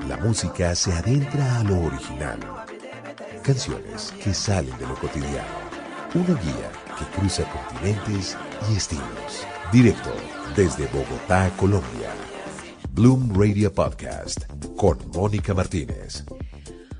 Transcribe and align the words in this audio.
La 0.00 0.18
música 0.18 0.74
se 0.74 0.92
adentra 0.92 1.60
a 1.60 1.64
lo 1.64 1.84
original. 1.84 2.38
Canciones 3.42 4.12
que 4.22 4.34
salen 4.34 4.76
de 4.76 4.86
lo 4.86 4.94
cotidiano. 4.96 5.64
Una 6.14 6.38
guía 6.40 6.70
que 6.98 7.18
cruza 7.18 7.44
continentes 7.44 8.36
y 8.70 8.76
estilos. 8.76 9.46
Directo 9.72 10.10
desde 10.54 10.86
Bogotá, 10.88 11.50
Colombia. 11.56 12.10
Bloom 12.90 13.32
Radio 13.34 13.72
Podcast 13.72 14.44
con 14.76 14.98
Mónica 15.14 15.54
Martínez. 15.54 16.24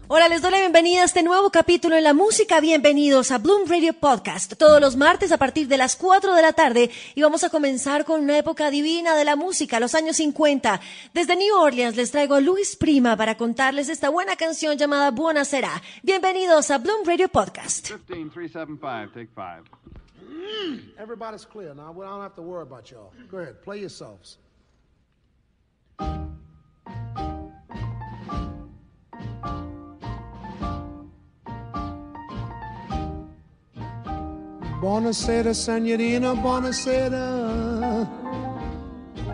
Hola, 0.07 0.29
les 0.29 0.43
doy 0.43 0.51
la 0.51 0.59
bienvenida 0.61 1.01
a 1.01 1.05
este 1.07 1.23
nuevo 1.23 1.51
capítulo 1.51 1.97
en 1.97 2.05
la 2.05 2.13
música. 2.13 2.61
Bienvenidos 2.61 3.31
a 3.31 3.39
Bloom 3.39 3.67
Radio 3.67 3.95
Podcast, 3.95 4.53
todos 4.59 4.79
los 4.79 4.97
martes 4.97 5.33
a 5.33 5.39
partir 5.39 5.67
de 5.67 5.79
las 5.79 5.97
4 5.97 6.35
de 6.35 6.43
la 6.43 6.53
tarde 6.53 6.91
y 7.15 7.23
vamos 7.23 7.43
a 7.43 7.49
comenzar 7.49 8.05
con 8.05 8.21
una 8.21 8.37
época 8.37 8.71
divina 8.71 9.17
de 9.17 9.25
la 9.25 9.35
música, 9.35 9.81
los 9.81 9.95
años 9.95 10.17
50. 10.17 10.79
Desde 11.15 11.37
New 11.37 11.57
Orleans 11.57 11.97
les 11.97 12.11
traigo 12.11 12.35
a 12.35 12.41
Luis 12.41 12.77
Prima 12.77 13.17
para 13.17 13.39
contarles 13.39 13.89
esta 13.89 14.11
buena 14.11 14.37
canción 14.37 14.77
llamada 14.77 15.11
Buena 15.11 15.45
Será. 15.47 15.83
Bienvenidos 16.03 16.71
a 16.71 16.77
Bloom 16.77 17.07
Radio 17.07 17.29
Podcast. 17.29 17.89
15, 18.07 18.31
375, 18.31 19.13
take 19.15 19.31
five. 19.35 19.65
Everybody's 20.99 21.47
clear 21.47 21.75
now. 21.75 21.93
We 21.93 22.05
don't 22.05 22.21
have 22.21 22.35
to 22.35 22.43
worry 22.43 22.63
about 22.63 22.91
y'all. 22.91 23.11
Go 23.31 23.39
ahead, 23.39 23.63
play 23.63 23.81
yourselves. 23.81 24.37
Buonasera, 34.85 35.55
senorina, 35.55 36.35
buonasera. 36.37 38.07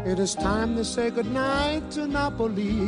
It 0.07 0.21
is 0.21 0.37
time 0.37 0.77
to 0.77 0.85
say 0.85 1.11
goodnight 1.11 1.91
to 1.91 2.07
Napoli. 2.07 2.87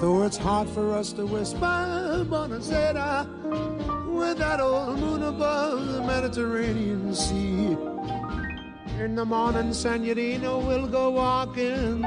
Though 0.00 0.24
it's 0.24 0.36
hard 0.36 0.68
for 0.70 0.92
us 0.92 1.12
to 1.12 1.24
whisper, 1.24 2.26
buonasera, 2.28 3.28
with 4.10 4.38
that 4.38 4.58
old 4.58 4.98
moon 4.98 5.22
above 5.22 5.86
the 5.86 6.00
Mediterranean 6.00 7.14
Sea. 7.14 7.78
In 8.98 9.14
the 9.14 9.24
morning, 9.24 9.72
Signorina, 9.72 10.58
we'll 10.58 10.88
go 10.88 11.10
walking 11.10 12.02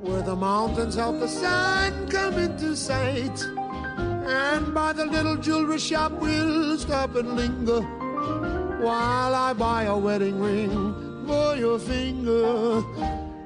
where 0.00 0.22
the 0.22 0.34
mountains 0.34 0.96
help 0.96 1.20
the 1.20 1.28
sun 1.28 2.08
come 2.08 2.34
into 2.40 2.74
sight. 2.74 3.38
And 4.32 4.72
by 4.72 4.94
the 4.94 5.04
little 5.04 5.36
jewelry 5.36 5.78
shop, 5.78 6.12
we'll 6.12 6.78
stop 6.78 7.14
and 7.16 7.36
linger 7.36 7.82
while 8.80 9.34
I 9.34 9.52
buy 9.52 9.82
a 9.84 9.96
wedding 9.96 10.40
ring 10.40 10.72
for 11.26 11.54
your 11.54 11.78
finger. 11.78 12.82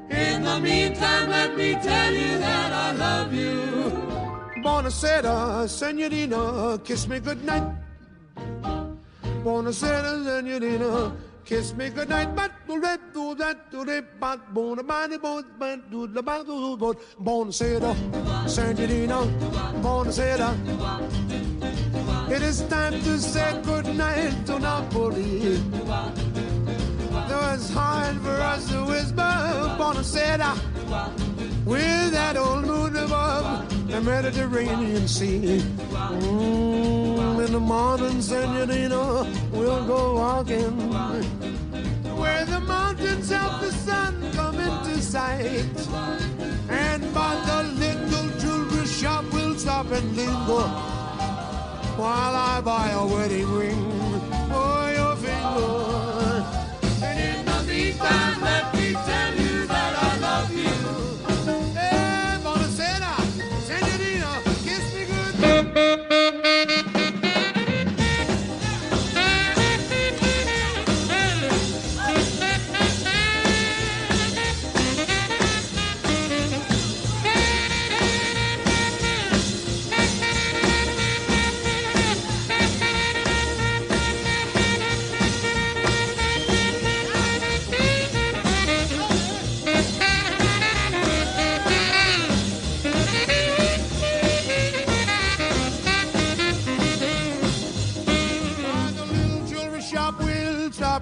In 0.08 0.44
the 0.44 0.60
meantime, 0.62 1.28
let 1.28 1.56
me 1.56 1.72
tell 1.82 2.12
you 2.14 2.38
that 2.38 2.72
I 2.72 2.92
love 2.92 3.34
you. 3.34 3.56
Buonasera, 4.62 5.68
senorina, 5.68 6.78
kiss 6.84 7.08
me 7.08 7.18
goodnight. 7.18 7.66
Buonasera, 9.42 10.24
senorina, 10.24 11.12
kiss 11.46 11.72
me 11.74 11.88
goodnight. 11.88 12.34
But 12.34 12.50
do 12.66 12.80
that, 12.80 13.14
do 13.14 13.34
that, 13.36 13.70
do 13.70 13.84
that, 13.84 14.20
but 14.20 14.52
bona 14.52 14.82
bani, 14.82 15.16
bon, 15.16 15.44
but 15.58 15.90
do 15.90 16.06
the 16.06 16.22
bad, 16.22 16.46
do 16.46 16.76
but 16.76 16.98
buonasera, 17.22 17.94
senorina, 18.48 19.22
buonasera. 19.80 20.50
It 22.30 22.42
is 22.42 22.62
time 22.62 23.00
to 23.04 23.18
say 23.20 23.62
goodnight 23.64 24.44
to 24.46 24.58
Napoli. 24.58 25.56
Though 27.28 27.52
it's 27.54 27.70
hard 27.70 28.20
for 28.20 28.36
us 28.52 28.68
to 28.70 28.84
whisper, 28.84 29.32
buonasera, 29.78 30.58
uh, 30.90 31.10
with 31.64 32.12
that 32.12 32.36
old 32.36 32.66
moon 32.66 32.96
above 32.96 33.88
the 33.88 34.00
Mediterranean 34.00 35.06
Sea. 35.06 35.62
Mm, 35.90 37.15
in 37.46 37.52
the 37.52 37.60
morning, 37.60 38.20
senorina, 38.20 39.24
we'll 39.52 39.86
go 39.86 40.14
walking 40.16 40.74
where 42.16 42.44
the 42.44 42.58
mountains 42.60 43.30
help 43.30 43.60
the 43.60 43.70
sun 43.70 44.32
come 44.32 44.58
into 44.58 45.00
sight. 45.00 45.64
And 46.68 47.02
by 47.14 47.34
the 47.46 47.62
little 47.84 48.28
jewelry 48.40 48.86
shop, 48.86 49.24
we'll 49.32 49.56
stop 49.56 49.86
and 49.92 50.16
linger 50.16 50.68
while 52.02 52.34
I 52.34 52.60
buy 52.62 52.90
a 52.90 53.06
wedding 53.06 53.52
ring 53.52 53.90
for 54.50 54.92
your 54.98 55.14
finger. 55.16 55.85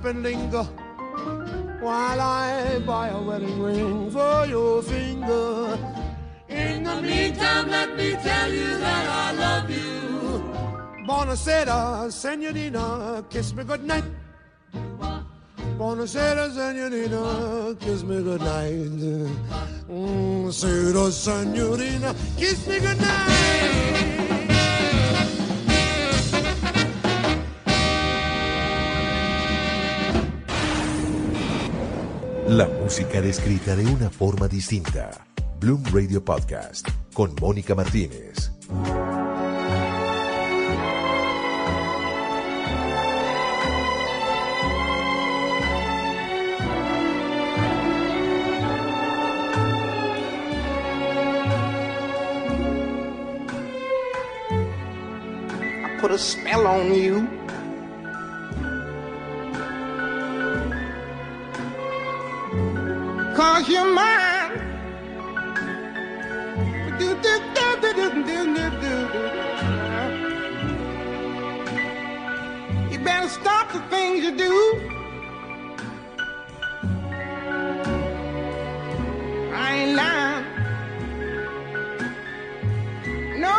And 0.06 0.22
linger 0.22 0.64
while 1.80 2.20
I 2.20 2.78
buy 2.86 3.08
a 3.08 3.20
wedding 3.20 3.60
ring 3.60 4.10
for 4.10 4.46
your 4.46 4.82
finger. 4.82 5.78
In 6.48 6.84
the 6.84 7.00
meantime, 7.00 7.68
let 7.70 7.96
me 7.96 8.12
tell 8.12 8.52
you 8.52 8.78
that 8.78 9.06
I 9.08 9.32
love 9.32 9.70
you. 9.70 9.84
Buonasera, 11.06 12.10
senorina, 12.10 13.24
kiss 13.30 13.54
me 13.54 13.64
goodnight. 13.64 14.04
Buonasera, 15.78 16.50
senorina, 16.50 17.74
kiss 17.80 18.02
me 18.02 18.22
goodnight. 18.22 19.30
Mm, 19.88 20.52
sera, 20.52 21.10
senorina, 21.10 22.14
kiss 22.36 22.66
me 22.66 22.78
goodnight. 22.78 24.43
La 32.48 32.68
música 32.68 33.22
descrita 33.22 33.74
de 33.74 33.86
una 33.86 34.10
forma 34.10 34.46
distinta. 34.46 35.10
Bloom 35.60 35.82
Radio 35.94 36.22
Podcast 36.22 36.86
con 37.14 37.34
Mónica 37.40 37.74
Martínez. 37.74 38.50
Put 55.98 56.10
a 56.10 56.18
spell 56.18 56.66
on 56.66 56.92
you. 56.92 57.43
cause 63.34 63.68
you're 63.68 63.84
mine. 63.84 64.52
Do, 66.98 67.08
do, 67.24 67.32
do, 67.56 67.66
do, 67.82 67.92
do, 67.98 68.08
do, 68.28 68.40
do, 68.54 68.64
do. 68.82 68.94
You 72.90 72.98
better 73.00 73.28
stop 73.28 73.72
the 73.72 73.80
things 73.90 74.24
you 74.24 74.32
do. 74.36 74.54
I 79.52 79.66
ain't 79.80 79.94
lying. 80.00 80.44
No, 83.40 83.54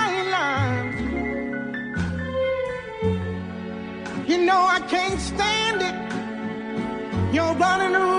I 0.00 0.04
ain't 0.16 0.30
lying. 0.36 0.88
You 4.28 4.38
know 4.44 4.60
I 4.76 4.80
can't 4.94 5.20
stand 5.20 5.82
it. 5.88 5.94
You're 7.34 7.54
running 7.54 7.94
around. 7.94 8.13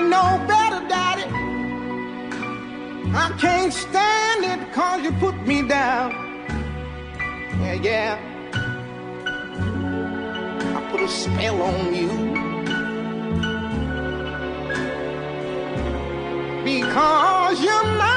You 0.00 0.08
know 0.08 0.42
better, 0.48 0.80
Daddy. 0.88 1.26
I 3.14 3.36
can't 3.38 3.70
stand 3.70 4.44
it 4.46 4.72
cause 4.72 5.02
you 5.02 5.12
put 5.12 5.36
me 5.46 5.60
down. 5.68 6.12
Yeah, 7.60 7.74
yeah. 7.74 8.18
I 10.76 10.90
put 10.90 11.02
a 11.02 11.08
spell 11.08 11.60
on 11.60 11.94
you. 11.94 12.10
because 16.64 17.62
you're 17.62 17.84
mine. 17.98 18.09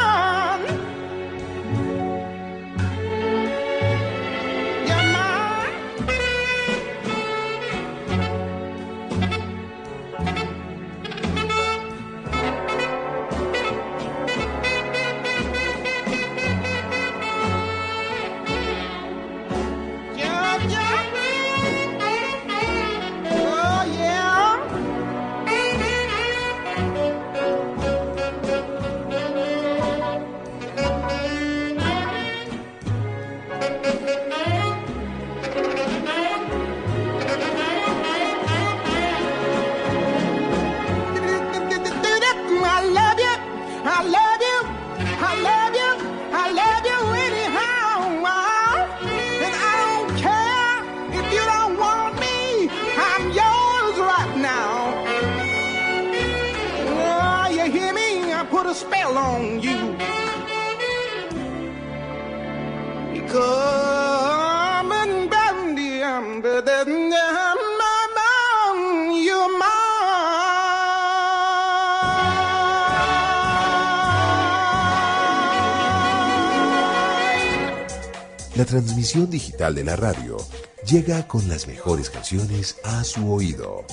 La 78.56 78.66
transmisión 78.66 79.32
digital 79.32 79.74
de 79.74 79.84
la 79.84 79.96
radio 79.96 80.38
llega 80.86 81.28
con 81.28 81.50
las 81.50 81.66
mejores 81.66 82.12
canciones 82.12 82.78
a 82.84 83.04
su 83.04 83.34
oído. 83.34 83.84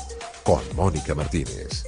Con 0.44 0.60
Mónica 0.76 1.14
Martínez. 1.14 1.84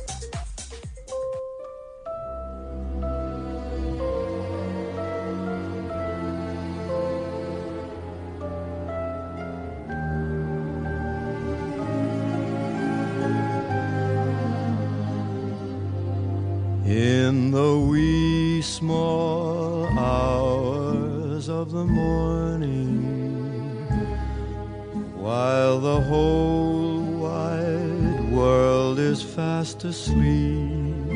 While 25.72 25.80
the 25.80 26.00
whole 26.02 27.00
wide 27.00 28.30
world 28.30 28.98
is 28.98 29.22
fast 29.22 29.84
asleep, 29.84 31.08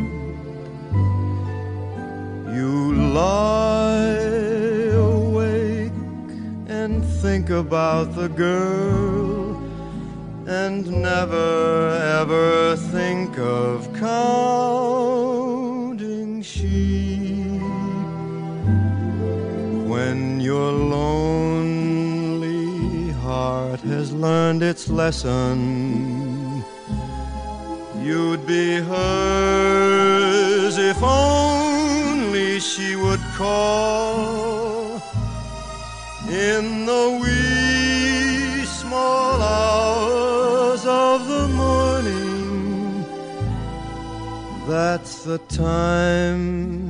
you 2.56 2.94
lie 3.12 4.16
awake 4.94 5.92
and 6.68 7.04
think 7.20 7.50
about 7.50 8.14
the 8.14 8.28
girl 8.28 9.62
and 10.46 10.90
never 10.90 11.98
ever 12.20 12.76
think 12.76 13.38
of 13.38 13.92
counting 14.00 15.20
sheep. 16.40 17.60
When 19.92 20.40
your 20.40 20.72
lonely 20.72 21.25
learned 24.20 24.62
its 24.62 24.88
lesson 24.88 26.62
you'd 28.02 28.46
be 28.46 28.76
hers 28.76 30.78
if 30.78 31.02
only 31.02 32.60
she 32.60 32.96
would 32.96 33.20
call 33.34 34.94
in 36.28 36.86
the 36.86 37.18
wee 37.20 38.64
small 38.64 39.42
hours 39.42 40.86
of 40.86 41.26
the 41.26 41.48
morning. 41.48 43.04
That's 44.68 45.24
the 45.24 45.38
time 45.48 46.85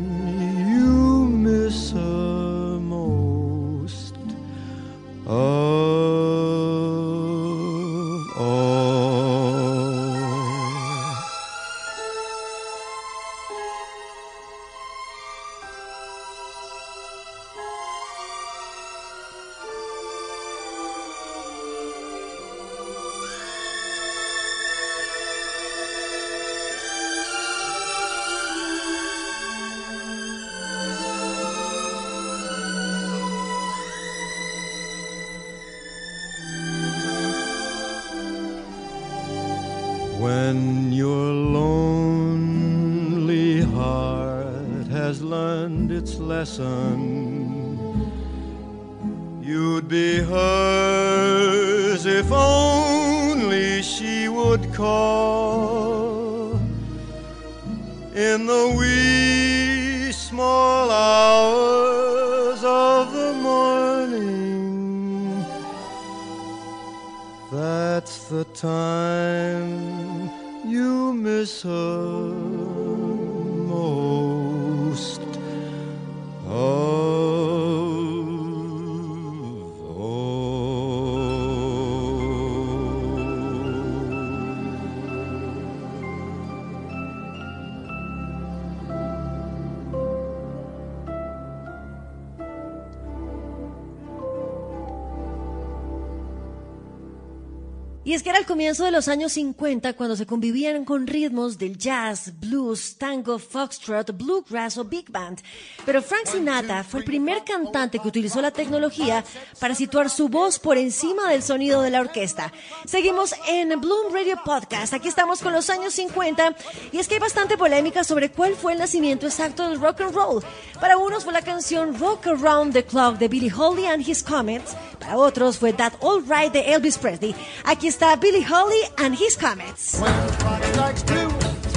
Y 98.06 98.14
es 98.14 98.22
que 98.22 98.30
era 98.30 98.38
el 98.38 98.46
comienzo 98.46 98.84
de 98.84 98.92
los 98.92 99.08
años 99.08 99.32
50 99.32 99.94
cuando 99.94 100.14
se 100.14 100.26
convivían 100.26 100.84
con 100.84 101.08
ritmos 101.08 101.58
del 101.58 101.76
jazz, 101.76 102.32
blues, 102.38 102.96
tango, 102.98 103.36
foxtrot, 103.36 104.16
bluegrass 104.16 104.78
o 104.78 104.84
big 104.84 105.10
band. 105.10 105.40
Pero 105.84 106.00
Frank 106.00 106.26
Sinatra 106.26 106.84
fue 106.84 107.00
el 107.00 107.04
primer 107.04 107.42
cantante 107.42 107.98
que 107.98 108.06
utilizó 108.06 108.40
la 108.40 108.52
tecnología 108.52 109.24
para 109.58 109.74
situar 109.74 110.08
su 110.08 110.28
voz 110.28 110.60
por 110.60 110.78
encima 110.78 111.28
del 111.28 111.42
sonido 111.42 111.82
de 111.82 111.90
la 111.90 112.00
orquesta. 112.00 112.52
Seguimos 112.84 113.34
en 113.48 113.70
Bloom 113.80 114.14
Radio 114.14 114.36
Podcast. 114.44 114.94
Aquí 114.94 115.08
estamos 115.08 115.40
con 115.40 115.52
los 115.52 115.68
años 115.68 115.92
50 115.94 116.54
y 116.92 116.98
es 116.98 117.08
que 117.08 117.14
hay 117.14 117.20
bastante 117.20 117.58
polémica 117.58 118.04
sobre 118.04 118.30
cuál 118.30 118.54
fue 118.54 118.74
el 118.74 118.78
nacimiento 118.78 119.26
exacto 119.26 119.68
del 119.68 119.80
rock 119.80 120.02
and 120.02 120.14
roll. 120.14 120.44
Para 120.80 120.96
unos 120.96 121.24
fue 121.24 121.32
la 121.32 121.42
canción 121.42 121.98
Rock 121.98 122.28
Around 122.28 122.72
the 122.72 122.84
Clock 122.84 123.18
de 123.18 123.26
Billy 123.26 123.50
Holly 123.50 123.86
and 123.86 124.08
His 124.08 124.22
Comets. 124.22 124.76
Para 125.00 125.16
otros 125.18 125.58
fue 125.58 125.72
That 125.72 125.94
All 126.00 126.22
Right 126.22 126.52
de 126.52 126.72
Elvis 126.72 126.98
Presley. 126.98 127.34
Aquí 127.64 127.88
Bill 127.98 128.42
Haley 128.42 128.82
and 128.98 129.14
His 129.14 129.36
Comets. 129.36 130.00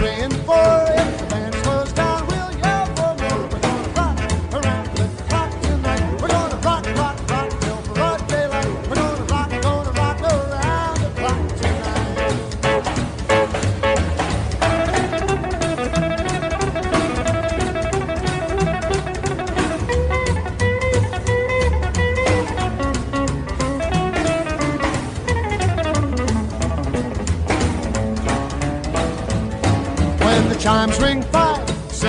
And 0.02 0.34
four, 0.46 0.86
if 0.88 1.19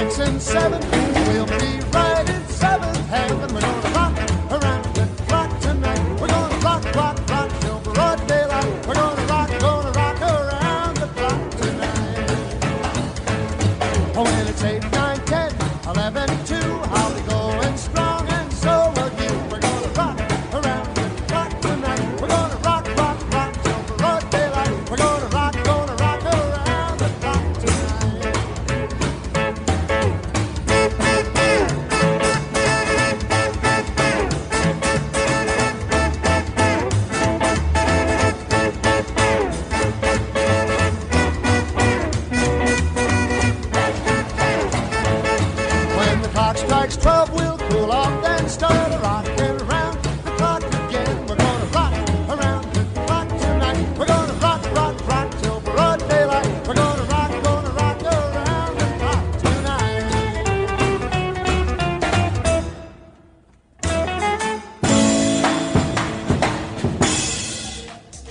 six 0.00 0.18
and 0.18 0.40
seven. 0.40 0.89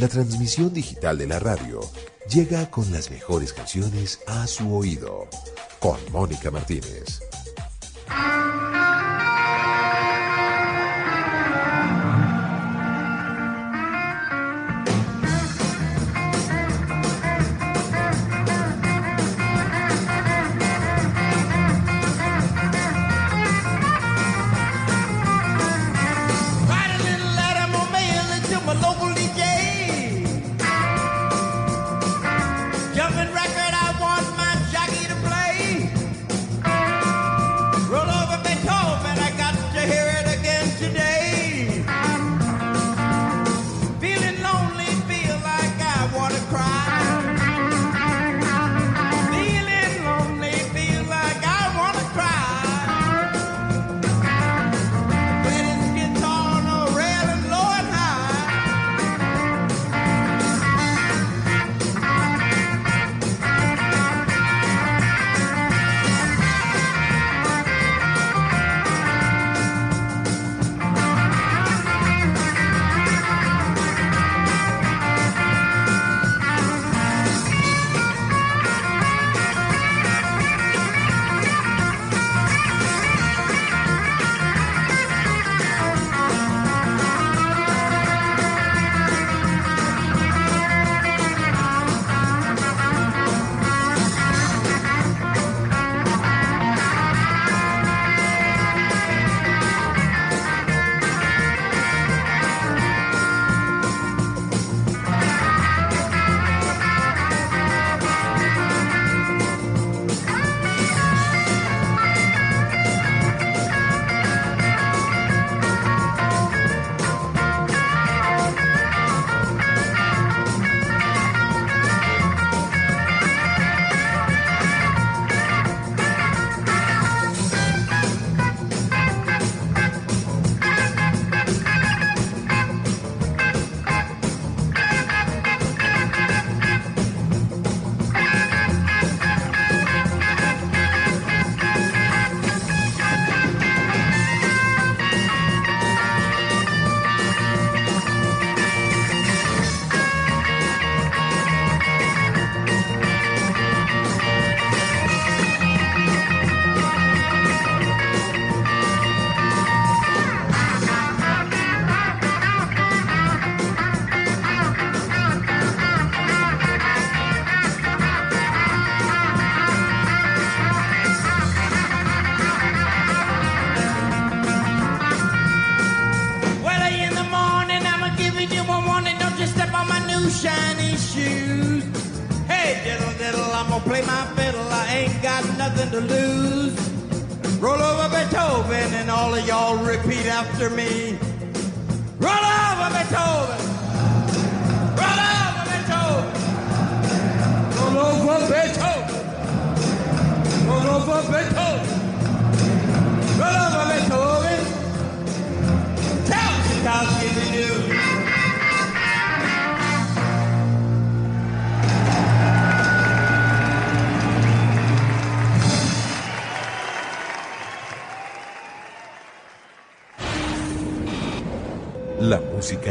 transmisión 0.10 0.74
digital 0.74 1.18
de 1.18 1.28
la 1.28 1.40
radio 1.40 1.80
llega 2.30 2.70
con 2.70 2.92
las 2.92 3.10
mejores 3.12 3.54
canciones 3.54 4.20
a 4.28 4.48
su 4.48 4.76
oído, 4.76 5.28
con 5.80 5.98
Mónica 6.12 6.52
Martínez. 6.52 7.22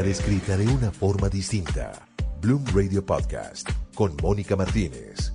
descrita 0.08 0.56
de 0.56 0.66
una 0.66 0.90
forma 0.90 1.28
distinta. 1.28 1.92
Bloom 2.40 2.64
Radio 2.72 3.04
Podcast 3.04 3.68
con 3.94 4.16
Mónica 4.22 4.56
Martínez. 4.56 5.27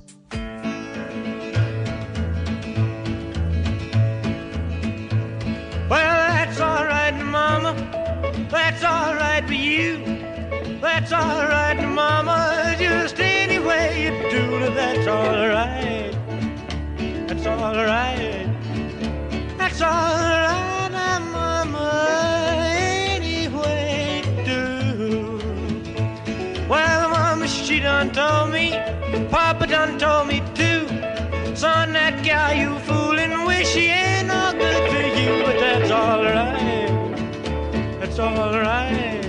It's 38.14 38.20
all 38.20 38.60
right. 38.60 39.26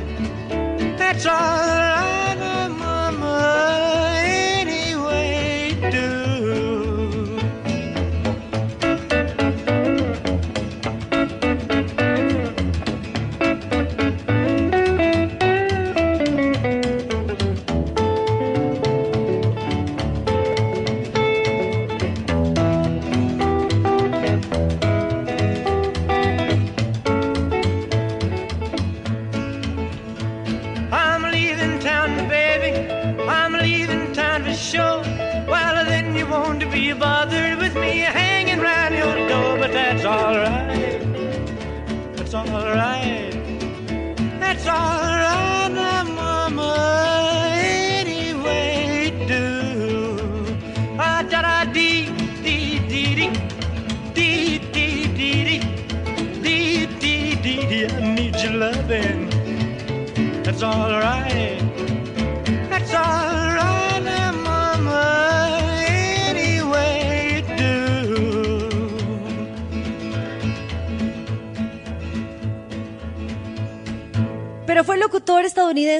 It's 1.01 1.25
all 1.25 1.33
right. 1.33 1.84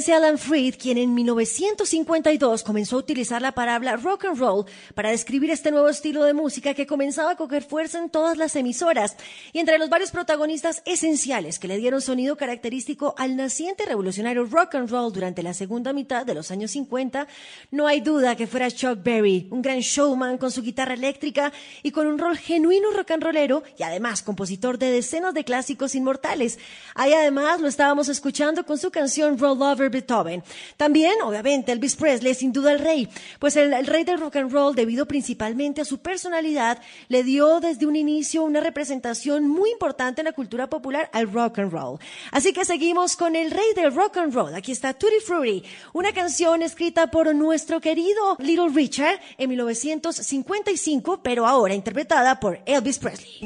estadounidense 0.05 0.13
Alan 0.13 0.39
Freed, 0.39 0.75
quien 0.77 0.99
en 0.99 1.15
1952 1.15 2.63
comenzó 2.63 2.97
a 2.97 2.99
utilizar 2.99 3.41
la 3.41 3.53
palabra 3.53 3.97
rock 3.97 4.27
and 4.27 4.39
roll 4.39 4.67
para 4.95 5.11
describir 5.11 5.51
este 5.51 5.71
nuevo 5.71 5.89
estilo 5.89 6.25
de 6.25 6.35
música 6.35 6.75
que 6.75 6.87
comenzaba 6.87 7.33
a 7.33 7.37
coger 7.37 7.63
fuerza 7.63 7.99
en 7.99 8.11
todas 8.11 8.37
las 8.37 8.55
emisoras. 8.57 9.17
Y 9.53 9.61
entre 9.61 9.79
los 9.79 9.89
varios 9.89 10.11
protagonistas 10.11 10.83
esenciales 10.85 11.59
que 11.59 11.69
le 11.69 11.79
dieron 11.79 12.03
sonido 12.03 12.37
característico 12.37 13.15
al 13.17 13.37
naciente 13.37 13.87
revolucionario 13.87 14.45
rock 14.45 14.75
and 14.75 14.91
roll 14.91 15.13
durante 15.13 15.43
la 15.43 15.55
segunda 15.55 15.93
mitad 15.93 16.27
de 16.27 16.35
los 16.35 16.51
años 16.51 16.73
50, 16.73 17.27
no 17.71 17.87
hay 17.87 18.01
duda 18.01 18.37
que 18.37 18.47
fuera 18.47 18.71
Chuck 18.71 19.03
Berry, 19.03 19.49
un 19.51 19.63
gran 19.63 19.81
showman 19.81 20.39
con 20.39 20.51
su 20.51 20.63
guitarra 20.63 20.95
eléctrica 20.95 21.53
y 21.83 21.93
con 21.93 22.07
un 22.07 22.19
rol 22.19 22.37
genuino 22.37 22.91
rock 22.91 23.13
and 23.13 23.23
rollero 23.23 23.63
y 23.79 23.83
además 23.83 24.23
compositor 24.23 24.79
de 24.79 24.91
decenas 24.91 25.35
de 25.35 25.45
clásicos 25.45 25.95
inmortales. 25.95 26.59
Ahí 26.95 27.13
además 27.13 27.61
lo 27.61 27.69
estábamos 27.69 28.09
escuchando 28.09 28.67
con 28.67 28.77
su 28.77 28.91
canción 28.91 29.39
Roll 29.39 29.63
Over 29.63 29.94
Beethoven. 29.95 30.43
También, 30.77 31.15
obviamente, 31.23 31.73
Elvis 31.73 31.97
Presley 31.97 32.33
es 32.33 32.39
sin 32.39 32.53
duda 32.53 32.73
el 32.73 32.81
rey, 32.81 33.09
pues 33.39 33.57
el, 33.57 33.73
el, 33.73 33.87
rey 33.87 34.05
del 34.05 34.21
rock 34.21 34.37
and 34.37 34.53
roll, 34.53 34.75
debido 34.75 35.07
principalmente 35.07 35.81
a 35.81 35.85
su 35.85 35.99
personalidad, 35.99 36.83
le 37.09 37.23
dio 37.23 37.61
desde 37.61 37.87
un 37.87 37.97
inicio 37.97 38.45
una 38.45 38.61
representación 38.61 39.49
muy 39.49 39.71
importante 39.71 40.21
en 40.21 40.27
la 40.27 40.33
cultura 40.33 40.69
popular 40.69 41.09
al 41.13 41.33
rock 41.33 41.61
and 41.61 41.73
roll. 41.73 41.99
Así 42.31 42.53
que 42.53 42.65
seguimos 42.65 43.17
con 43.17 43.37
el 43.37 43.51
rey 43.51 43.73
del 43.75 43.95
rock 43.95 44.19
and 44.19 44.35
roll. 44.35 44.55
Aquí 44.55 44.73
está 44.73 44.93
Tutti 44.93 45.21
Frutti, 45.25 45.63
una 45.93 46.13
canción 46.13 46.63
escrita 46.63 47.11
por 47.11 47.35
nuestro 47.35 47.81
querido 47.81 48.37
Little 48.39 48.71
Richard 48.75 49.21
en 49.39 49.49
1955, 49.51 51.21
pero 51.23 51.47
ahora 51.47 51.75
interpretada 51.75 52.41
por 52.41 52.61
Elvis 52.67 52.99
Presley. 52.99 53.41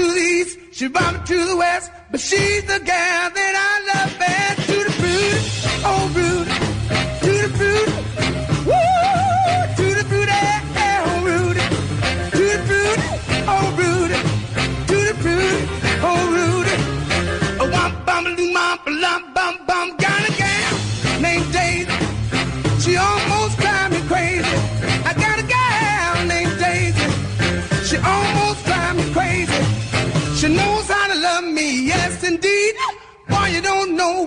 to 0.00 0.12
the 0.14 0.20
east, 0.20 0.58
she 0.72 0.88
bombed 0.88 1.26
to 1.26 1.44
the 1.44 1.56
west, 1.56 1.90
but 2.10 2.20
she's 2.20 2.64
the 2.64 2.80
gal 2.80 3.30
that 3.38 3.54
I 3.70 3.79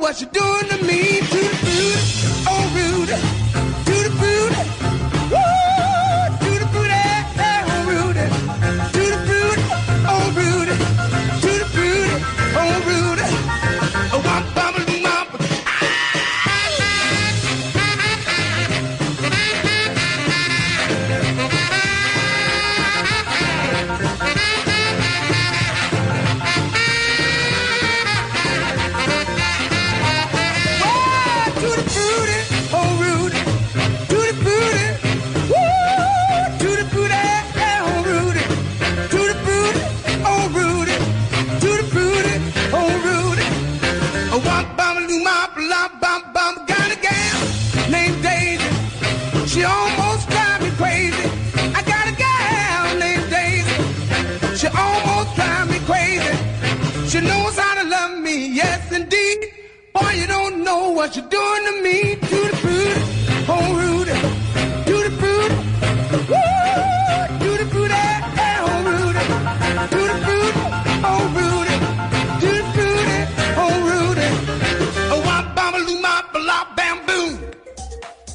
what 0.04 0.20
you 0.20 0.28
doing 0.28 0.73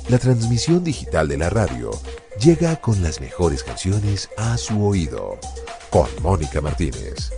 La 0.08 0.18
transmisión 0.18 0.82
digital 0.82 1.28
de 1.28 1.36
la 1.36 1.50
radio 1.50 1.90
llega 2.40 2.76
con 2.76 3.02
las 3.02 3.20
mejores 3.20 3.62
canciones 3.62 4.30
a 4.38 4.56
su 4.56 4.82
oído. 4.82 5.38
Con 5.90 6.08
Mónica 6.22 6.62
Martínez. 6.62 7.30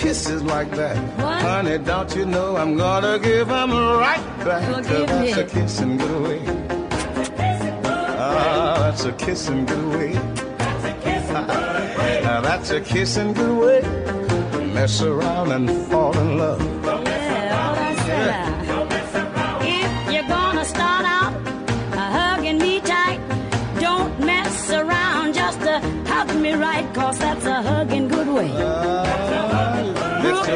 Kisses 0.00 0.42
like 0.42 0.70
that, 0.70 0.96
What? 1.18 1.42
honey, 1.42 1.76
don't 1.78 2.14
you 2.16 2.24
know 2.24 2.56
I'm 2.56 2.74
gonna 2.76 3.18
give 3.18 3.48
them 3.48 3.70
right 3.70 4.24
back? 4.44 4.62
Well, 4.68 4.82
give 4.82 5.06
that's 5.08 5.36
a 5.36 5.44
kissing 5.44 5.98
good 5.98 6.22
way. 6.22 6.40
Ah, 8.18 8.76
that's 8.80 9.04
a 9.04 9.12
kissing 9.12 9.66
good 9.66 9.86
way. 9.94 10.12
Now 12.22 12.40
that's 12.40 12.70
a 12.70 12.80
kissing 12.80 13.34
good 13.34 13.56
way. 13.64 13.80
Mess 14.72 15.02
around 15.02 15.52
and 15.52 15.68
fall 15.90 16.16
in 16.16 16.38
love. 16.38 16.79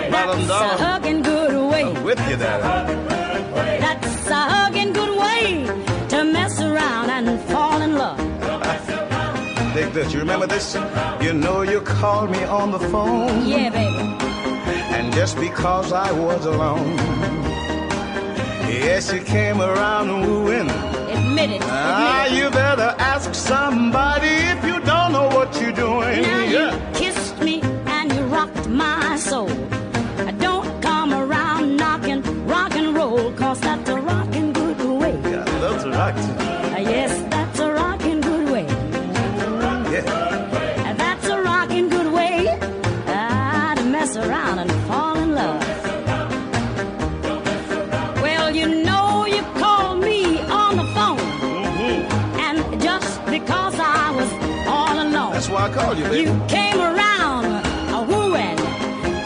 That's 0.00 0.50
a 0.50 0.84
hugging 0.84 1.22
good 1.22 1.70
way. 1.70 1.84
I'm 1.84 2.02
With 2.04 2.18
you, 2.28 2.36
Daddy. 2.36 2.94
That's 3.80 4.28
a 4.28 4.34
hugging 4.34 4.92
good 4.92 5.18
way 5.18 5.64
to 6.08 6.24
mess 6.24 6.60
around 6.60 7.10
and 7.10 7.40
fall 7.50 7.80
in 7.80 7.94
love. 7.96 8.18
Dig 9.74 9.92
this. 9.92 10.12
You 10.12 10.20
remember 10.20 10.46
this? 10.46 10.74
You 11.20 11.32
know 11.32 11.62
you 11.62 11.80
called 11.80 12.30
me 12.30 12.42
on 12.44 12.70
the 12.70 12.78
phone. 12.78 13.46
Yeah, 13.46 13.70
baby. 13.70 13.98
And 14.96 15.12
just 15.12 15.38
because 15.38 15.92
I 15.92 16.10
was 16.12 16.44
alone, 16.46 16.96
yes, 18.68 19.12
you 19.12 19.20
came 19.20 19.60
around 19.60 20.08
wooing. 20.22 20.70
Admit 20.70 21.50
it. 21.50 21.62
Ah, 21.64 22.24
Admit 22.24 22.32
it. 22.38 22.44
you 22.44 22.50
better 22.50 22.94
ask 22.98 23.34
somebody 23.34 24.28
if 24.54 24.64
you 24.64 24.78
don't 24.80 25.12
know 25.12 25.28
what 25.28 25.60
you're 25.60 25.72
doing. 25.72 26.22
Now 26.22 26.44
Yeah. 26.44 26.70
you 26.76 27.03
That's 55.96 56.02
why 56.02 56.02
I 56.02 56.02
called 56.02 56.02
you, 56.02 56.04
baby. 56.04 56.30
You 56.30 56.46
came 56.48 56.80
around 56.80 57.44
a 57.94 58.02
wooing. 58.02 58.58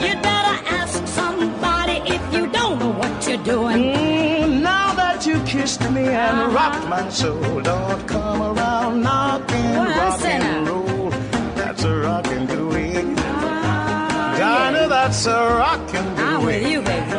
You'd 0.03 0.23
better 0.23 0.57
ask 0.81 1.07
somebody 1.07 1.97
if 2.15 2.23
you 2.35 2.47
don't 2.49 2.79
know 2.79 2.91
what 2.93 3.27
you're 3.29 3.43
doing. 3.45 3.79
Mm, 3.95 4.61
now 4.63 4.93
that 4.95 5.27
you 5.27 5.41
kissed 5.45 5.83
me 5.91 6.05
and 6.09 6.39
Uh-huh. 6.39 6.57
rocked 6.59 6.89
my 6.89 7.09
soul, 7.09 7.61
don't 7.63 8.07
come 8.07 8.43
around 8.43 9.03
knocking 9.03 9.77
I 9.77 9.99
rock 9.99 10.21
and 10.25 10.69
roll. 10.69 11.11
That's 11.57 11.85
a 11.85 11.95
rockin' 11.97 12.47
good 12.47 12.67
way. 12.73 13.15
Ah, 13.19 14.35
Dinah, 14.39 14.89
that's 14.89 15.27
a 15.27 15.39
rockin' 15.63 16.15
good 16.17 16.25
I'm 16.35 16.45
way. 16.47 16.61
with 16.63 16.71
you, 16.73 16.81
baby. 16.83 17.13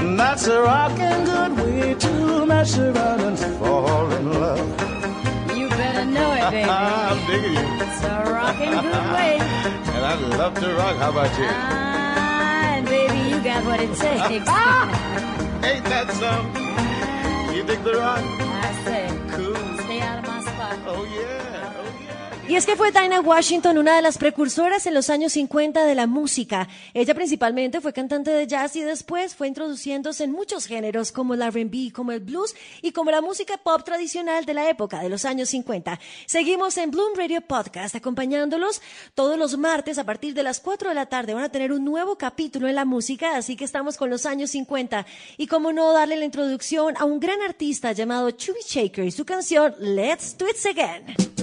And 0.00 0.18
that's 0.18 0.46
a 0.46 0.60
rockin' 0.62 1.24
good 1.24 1.52
way 1.60 1.94
to 1.94 2.46
mess 2.46 2.78
around 2.78 3.20
and 3.20 3.38
fall 3.58 4.05
I'm 6.68 7.26
digging 7.30 7.52
you. 7.54 7.66
It's 7.84 8.02
a 8.04 8.24
rocking 8.32 8.70
good 8.70 9.06
way. 9.16 9.38
And 9.94 10.04
I 10.04 10.14
love 10.36 10.54
to 10.60 10.74
rock. 10.74 10.96
How 10.96 11.10
about 11.10 11.38
you? 11.38 11.46
Ah, 11.48 12.74
and 12.76 12.86
baby, 12.86 13.18
you 13.30 13.40
got 13.42 13.64
what 13.64 13.80
it 13.80 13.88
takes. 14.04 14.30
Ain't 15.70 15.84
that 15.92 16.10
some? 16.20 16.46
You 17.54 17.62
dig 17.64 17.82
the 17.84 17.94
rock? 17.94 18.22
I 18.22 18.72
say, 18.84 19.08
Cool. 19.30 19.54
stay 19.84 20.00
out 20.00 20.18
of 20.18 20.26
my 20.26 20.40
spot. 20.42 20.78
Oh 20.86 21.04
yeah. 21.04 21.45
Y 22.48 22.54
es 22.54 22.64
que 22.64 22.76
fue 22.76 22.92
Dinah 22.92 23.22
Washington 23.22 23.76
una 23.76 23.96
de 23.96 24.02
las 24.02 24.18
precursoras 24.18 24.86
en 24.86 24.94
los 24.94 25.10
años 25.10 25.32
50 25.32 25.84
de 25.84 25.96
la 25.96 26.06
música. 26.06 26.68
Ella 26.94 27.12
principalmente 27.12 27.80
fue 27.80 27.92
cantante 27.92 28.30
de 28.30 28.46
jazz 28.46 28.76
y 28.76 28.82
después 28.82 29.34
fue 29.34 29.48
introduciéndose 29.48 30.22
en 30.22 30.30
muchos 30.30 30.66
géneros 30.66 31.10
como 31.10 31.34
el 31.34 31.42
R&B, 31.42 31.90
como 31.92 32.12
el 32.12 32.20
blues 32.20 32.54
y 32.82 32.92
como 32.92 33.10
la 33.10 33.20
música 33.20 33.58
pop 33.58 33.82
tradicional 33.82 34.44
de 34.44 34.54
la 34.54 34.70
época 34.70 35.00
de 35.00 35.08
los 35.08 35.24
años 35.24 35.48
50. 35.48 35.98
Seguimos 36.26 36.76
en 36.76 36.92
Bloom 36.92 37.16
Radio 37.16 37.40
Podcast 37.40 37.96
acompañándolos 37.96 38.80
todos 39.16 39.36
los 39.36 39.58
martes 39.58 39.98
a 39.98 40.04
partir 40.04 40.32
de 40.32 40.44
las 40.44 40.60
4 40.60 40.90
de 40.90 40.94
la 40.94 41.06
tarde. 41.06 41.34
Van 41.34 41.42
a 41.42 41.50
tener 41.50 41.72
un 41.72 41.84
nuevo 41.84 42.16
capítulo 42.16 42.68
en 42.68 42.76
la 42.76 42.84
música, 42.84 43.36
así 43.36 43.56
que 43.56 43.64
estamos 43.64 43.96
con 43.96 44.08
los 44.08 44.24
años 44.24 44.52
50. 44.52 45.04
Y 45.36 45.48
como 45.48 45.72
no 45.72 45.92
darle 45.92 46.16
la 46.16 46.24
introducción 46.24 46.94
a 46.96 47.06
un 47.06 47.18
gran 47.18 47.42
artista 47.42 47.90
llamado 47.90 48.30
Chubby 48.30 48.60
Shaker 48.64 49.04
y 49.04 49.10
su 49.10 49.24
canción 49.24 49.74
Let's 49.80 50.38
Do 50.38 50.46
It 50.48 50.64
Again. 50.64 51.35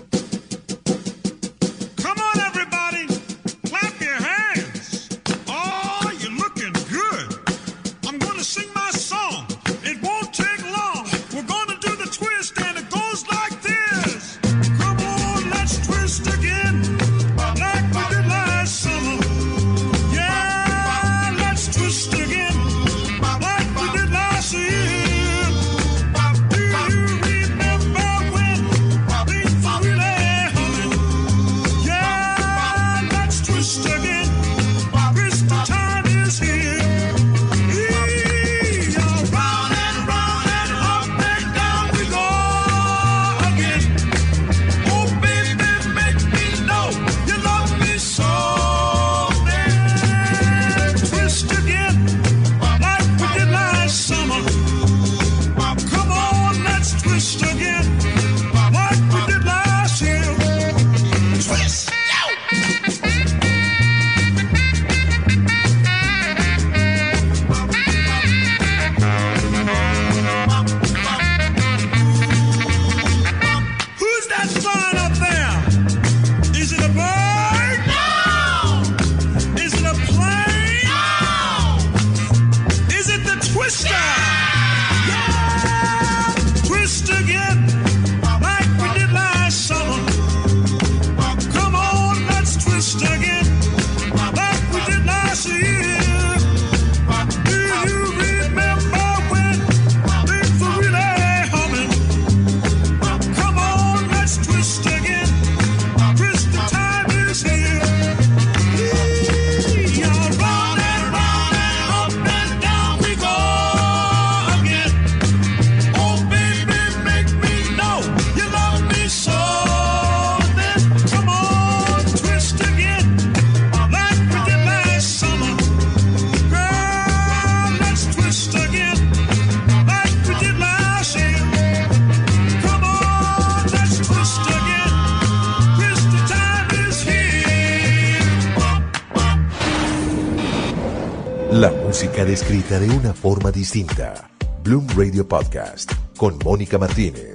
escrita 142.34 142.80
de 142.80 142.90
una 142.90 143.14
forma 143.14 143.52
distinta. 143.52 144.32
Bloom 144.64 144.88
Radio 144.98 145.28
Podcast 145.28 145.92
con 146.18 146.40
Mónica 146.44 146.80
Martínez. 146.80 147.33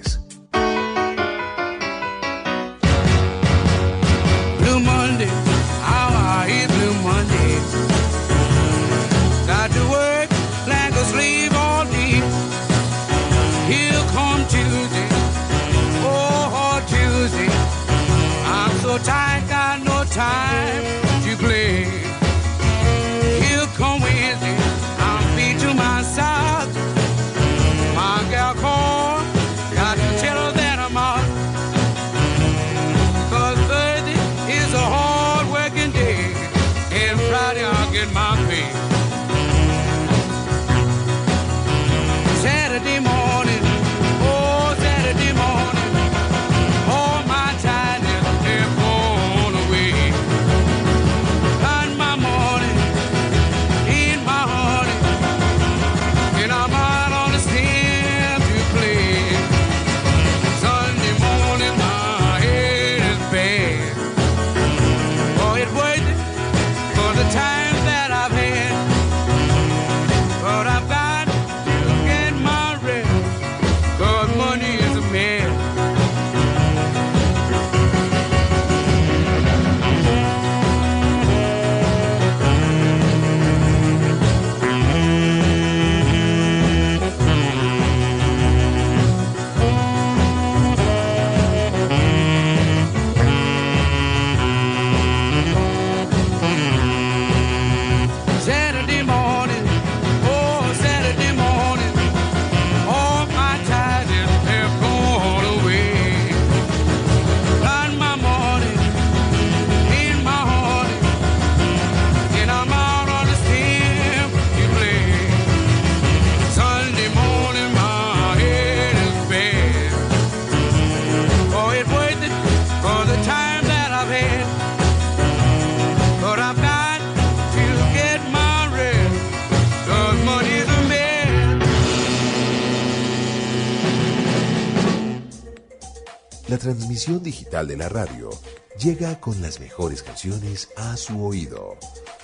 Transmisión 136.98 137.22
digital 137.22 137.68
de 137.68 137.76
la 137.76 137.88
radio 137.88 138.28
llega 138.76 139.20
con 139.20 139.40
las 139.40 139.60
mejores 139.60 140.02
canciones 140.02 140.68
a 140.76 140.96
su 140.96 141.24
oído. 141.24 141.76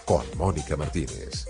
Con 0.05 0.25
Mónica 0.37 0.77
Martínez. 0.77 1.47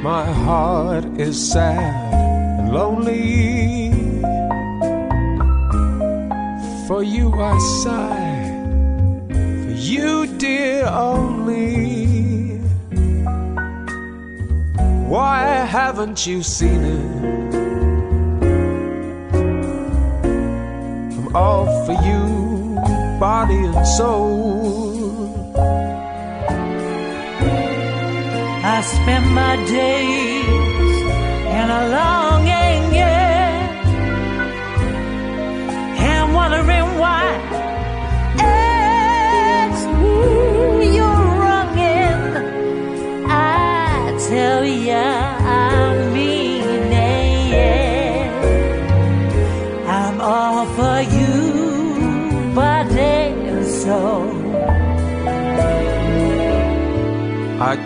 My 0.00 0.32
heart 0.44 1.06
is 1.18 1.50
sad 1.50 2.14
and 2.60 2.72
lonely. 2.72 3.90
For 6.86 7.02
you 7.02 7.32
I 7.34 7.58
sigh, 7.82 8.27
haven't 15.98 16.28
you 16.28 16.44
seen 16.44 16.84
it? 16.84 17.54
I'm 21.16 21.34
all 21.34 21.66
for 21.86 21.96
you, 22.06 22.78
body 23.18 23.56
and 23.56 23.84
soul. 23.84 25.56
I 28.76 28.80
spend 28.80 29.34
my 29.34 29.56
days 29.66 30.17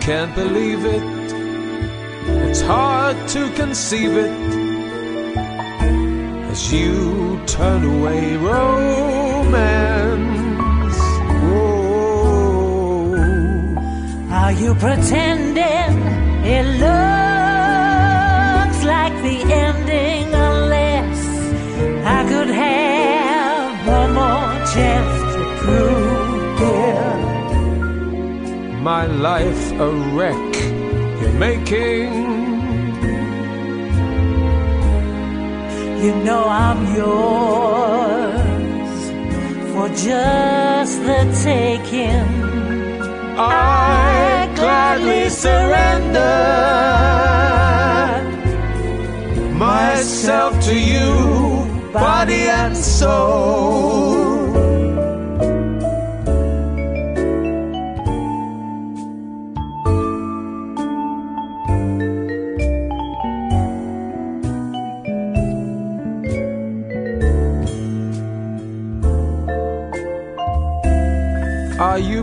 can't 0.05 0.35
believe 0.35 0.83
it. 0.83 1.01
It's 2.49 2.61
hard 2.61 3.15
to 3.29 3.49
conceive 3.51 4.11
it 4.25 4.31
as 6.51 6.73
you 6.73 7.41
turn 7.47 7.83
away 7.85 8.35
romance. 8.35 8.73
Are 14.39 14.51
you 14.51 14.75
pretending 14.75 15.93
it 16.55 16.65
looks 16.83 18.79
like 18.83 19.13
the 19.23 19.37
ending 19.53 20.12
My 28.83 29.05
life 29.05 29.71
a 29.79 29.89
wreck 30.13 30.55
you're 31.21 31.31
making. 31.39 32.13
You 36.03 36.13
know 36.25 36.43
I'm 36.49 36.93
yours 36.93 38.13
for 39.71 39.87
just 39.87 41.01
the 41.07 41.21
taking. 41.45 42.27
I 43.39 44.51
gladly 44.53 45.29
surrender 45.29 46.35
myself 49.57 50.59
to 50.65 50.77
you, 50.77 51.91
body 51.93 52.49
and 52.49 52.75
soul. 52.75 54.32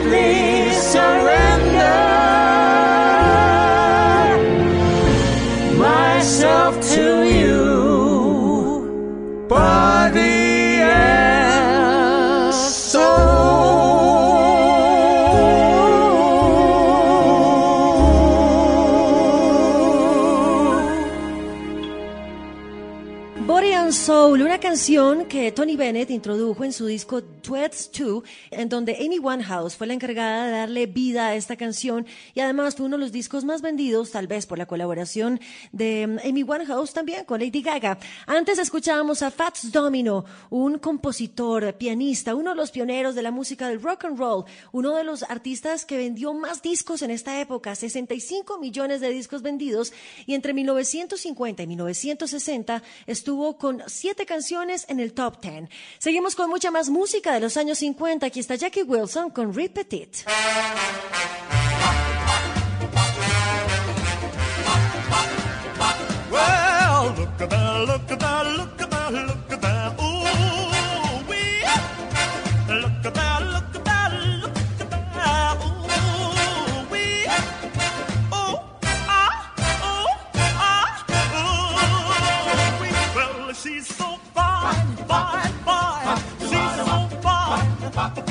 gladly 0.00 0.72
surrender 0.72 1.98
myself 5.78 6.80
to 6.94 7.24
you, 7.24 7.56
body 9.48 9.99
canción 24.70 25.26
que 25.26 25.50
Tony 25.50 25.74
Bennett 25.74 26.10
introdujo 26.10 26.62
en 26.62 26.72
su 26.72 26.86
disco 26.86 27.20
Duets 27.20 27.90
2, 27.90 28.22
en 28.52 28.68
donde 28.68 28.98
Amy 29.04 29.18
Winehouse 29.18 29.74
fue 29.74 29.88
la 29.88 29.94
encargada 29.94 30.46
de 30.46 30.52
darle 30.52 30.86
vida 30.86 31.26
a 31.26 31.34
esta 31.34 31.56
canción 31.56 32.06
y 32.34 32.40
además 32.40 32.76
fue 32.76 32.86
uno 32.86 32.96
de 32.96 33.02
los 33.02 33.10
discos 33.10 33.44
más 33.44 33.62
vendidos, 33.62 34.12
tal 34.12 34.28
vez 34.28 34.46
por 34.46 34.58
la 34.58 34.66
colaboración 34.66 35.40
de 35.72 36.06
mm, 36.06 36.28
Amy 36.28 36.44
Winehouse 36.44 36.92
también 36.92 37.24
con 37.24 37.40
Lady 37.40 37.62
Gaga. 37.62 37.98
Antes 38.28 38.60
escuchábamos 38.60 39.22
a 39.22 39.32
Fats 39.32 39.72
Domino, 39.72 40.24
un 40.50 40.78
compositor, 40.78 41.74
pianista, 41.74 42.36
uno 42.36 42.50
de 42.50 42.56
los 42.56 42.70
pioneros 42.70 43.16
de 43.16 43.22
la 43.22 43.32
música 43.32 43.66
del 43.66 43.82
rock 43.82 44.04
and 44.04 44.18
roll, 44.20 44.44
uno 44.70 44.94
de 44.94 45.02
los 45.02 45.24
artistas 45.24 45.84
que 45.84 45.96
vendió 45.96 46.32
más 46.32 46.62
discos 46.62 47.02
en 47.02 47.10
esta 47.10 47.40
época, 47.40 47.74
65 47.74 48.60
millones 48.60 49.00
de 49.00 49.10
discos 49.10 49.42
vendidos 49.42 49.92
y 50.26 50.34
entre 50.34 50.54
1950 50.54 51.60
y 51.60 51.66
1960 51.66 52.84
estuvo 53.08 53.58
con 53.58 53.82
siete 53.88 54.26
canciones 54.26 54.59
en 54.62 55.00
el 55.00 55.14
top 55.14 55.40
10. 55.40 55.70
Seguimos 55.98 56.34
con 56.34 56.50
mucha 56.50 56.70
más 56.70 56.90
música 56.90 57.32
de 57.32 57.40
los 57.40 57.56
años 57.56 57.78
50. 57.78 58.26
Aquí 58.26 58.40
está 58.40 58.56
Jackie 58.56 58.82
Wilson 58.82 59.30
con 59.30 59.54
Repeat. 59.54 60.26
Fine, 85.10 85.52
fine. 85.64 86.18
She's 86.38 86.74
so 86.76 87.08
fine, 87.20 88.29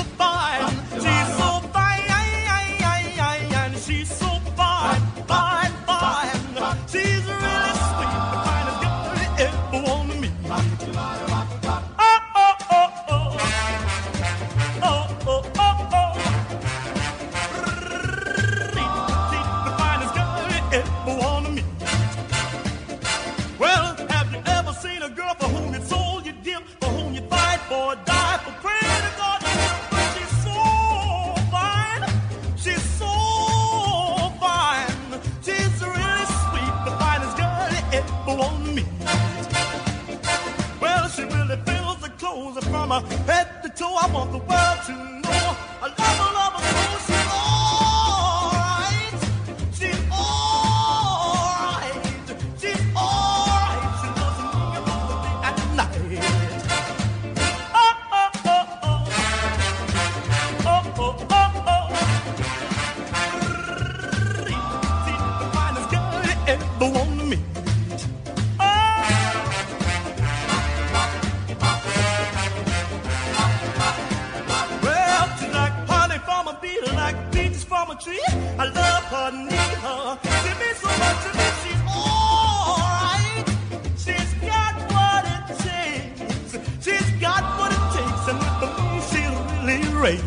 really. 89.99 90.17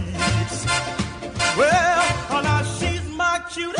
Well, 1.56 2.04
oh, 2.30 2.40
now 2.42 2.62
she's 2.62 3.06
my 3.08 3.40
cutie, 3.50 3.72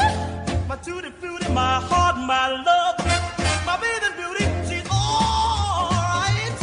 my 0.68 0.76
tutti 0.76 1.10
frutti, 1.20 1.52
my 1.52 1.80
heart, 1.80 2.16
my 2.16 2.48
love, 2.48 2.96
my 3.66 3.76
bathing 3.76 4.16
beauty. 4.16 4.46
She's 4.68 4.88
alright. 4.90 6.58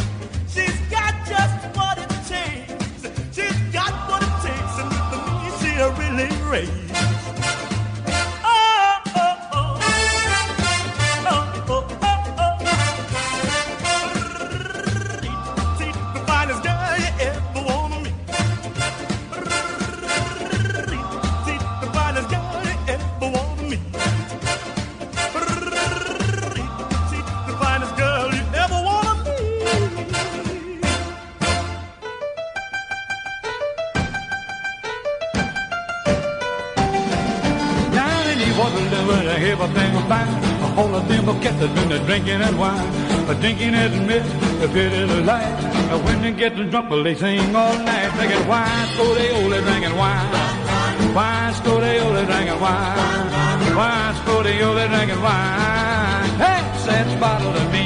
She's 0.48 0.80
got 0.90 1.14
just 1.28 1.78
what 1.78 1.98
it 1.98 2.10
takes. 2.28 3.02
She's 3.36 3.60
got 3.72 3.94
what 4.10 4.24
it 4.24 4.36
takes, 4.46 4.76
and 4.82 4.92
the 5.12 5.18
me, 5.38 5.48
she 5.60 5.72
really 6.02 6.30
raves. 6.50 6.89
Wine. 42.60 42.92
A 43.32 43.36
drinking 43.36 43.74
is 43.74 43.96
mist, 44.08 44.36
a 44.64 44.68
the 44.68 45.22
light. 45.24 45.80
When 46.06 46.22
they 46.22 46.34
get 46.34 46.56
drunk, 46.56 46.90
well, 46.90 47.04
they 47.04 47.16
sing 47.16 47.56
all 47.56 47.78
night. 47.80 48.12
They 48.18 48.28
get 48.28 48.48
wine, 48.48 48.88
so 48.96 49.14
they 49.16 49.32
only 49.32 49.60
drinking 49.62 49.96
wine. 49.96 51.16
Wine, 51.16 51.54
so 51.64 51.80
they 51.80 52.00
only 52.00 52.26
drinking 52.26 52.60
wine. 52.60 53.76
Wine, 53.80 54.16
so 54.26 54.44
they 54.44 54.62
only 54.62 54.88
drinking 54.88 55.22
wine. 55.22 56.30
Hey, 56.44 56.62
said 56.86 57.20
bottle 57.20 57.54
to 57.54 57.64
me. 57.72 57.86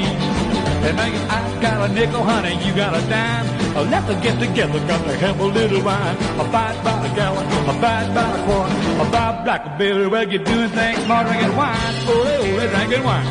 And 0.86 0.96
now 0.96 1.36
I 1.36 1.60
got 1.62 1.88
a 1.88 1.92
nickel, 1.94 2.22
honey, 2.22 2.54
you 2.66 2.74
got 2.74 2.92
a 2.94 3.00
dime. 3.08 3.46
Uh, 3.74 3.82
let's 3.90 4.06
get 4.22 4.38
together, 4.38 4.78
got 4.86 5.02
to 5.06 5.16
have 5.16 5.40
a 5.40 5.44
little 5.44 5.82
wine. 5.82 6.16
A 6.38 6.44
five 6.52 6.76
by 6.84 7.08
the 7.08 7.14
gallon, 7.16 7.46
a 7.46 7.74
five 7.80 8.14
by 8.14 8.36
the 8.36 8.44
quart, 8.44 8.70
a 8.70 9.04
five 9.10 9.44
blackberry. 9.44 10.06
Well, 10.06 10.30
you're 10.30 10.44
doing 10.44 10.68
things 10.68 10.98
smart, 11.04 11.26
drinking 11.26 11.56
wine. 11.56 11.94
Slowly, 12.04 12.36
only 12.36 12.68
drinking. 12.68 13.02
Wine, 13.02 13.26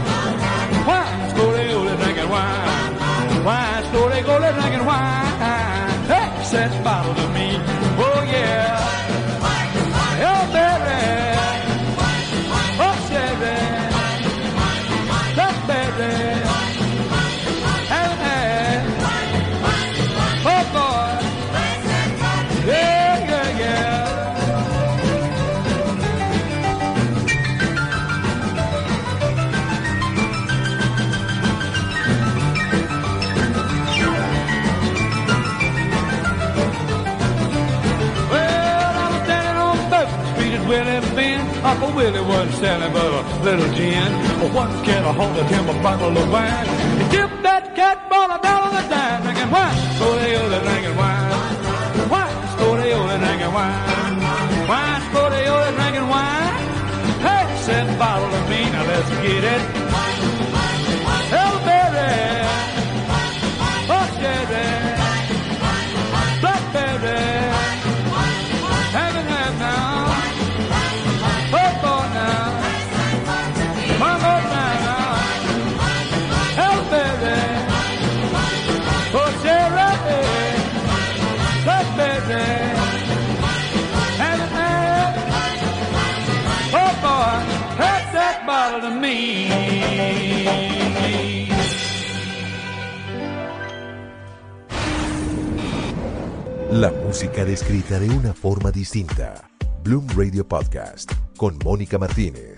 wine. 3.94 4.10
Wine, 4.10 4.24
slowly, 4.24 4.24
only 4.24 4.62
drinking 4.62 4.86
wine. 4.86 6.08
Hey, 6.08 6.44
said 6.44 6.84
bottle 6.84 7.14
to 7.16 7.28
me. 7.30 8.03
Willie 42.04 42.20
wasn't 42.20 42.54
selling 42.56 42.91
but 42.91 43.14
a 43.14 43.43
little 43.45 43.74
gin. 43.76 44.12
But 44.38 44.54
one 44.54 44.84
cat 44.84 45.06
hold 45.16 45.38
of 45.38 45.47
him 45.47 45.70
a 45.70 45.74
bottle 45.82 46.18
of 46.18 46.30
wine. 46.30 46.68
He 46.99 47.16
tipped 47.16 47.41
that 47.43 47.74
cat 47.76 48.10
bottle 48.10 48.39
down 48.39 48.64
on 48.64 48.76
the 48.76 48.89
dime, 48.89 49.22
drinking 49.24 49.49
wine. 49.49 49.93
La 96.84 96.92
música 96.92 97.46
descrita 97.46 97.98
de 97.98 98.10
una 98.10 98.34
forma 98.34 98.70
distinta. 98.70 99.50
Bloom 99.86 100.06
Radio 100.18 100.46
Podcast 100.46 101.10
con 101.38 101.58
Mónica 101.64 101.98
Martínez. 101.98 102.53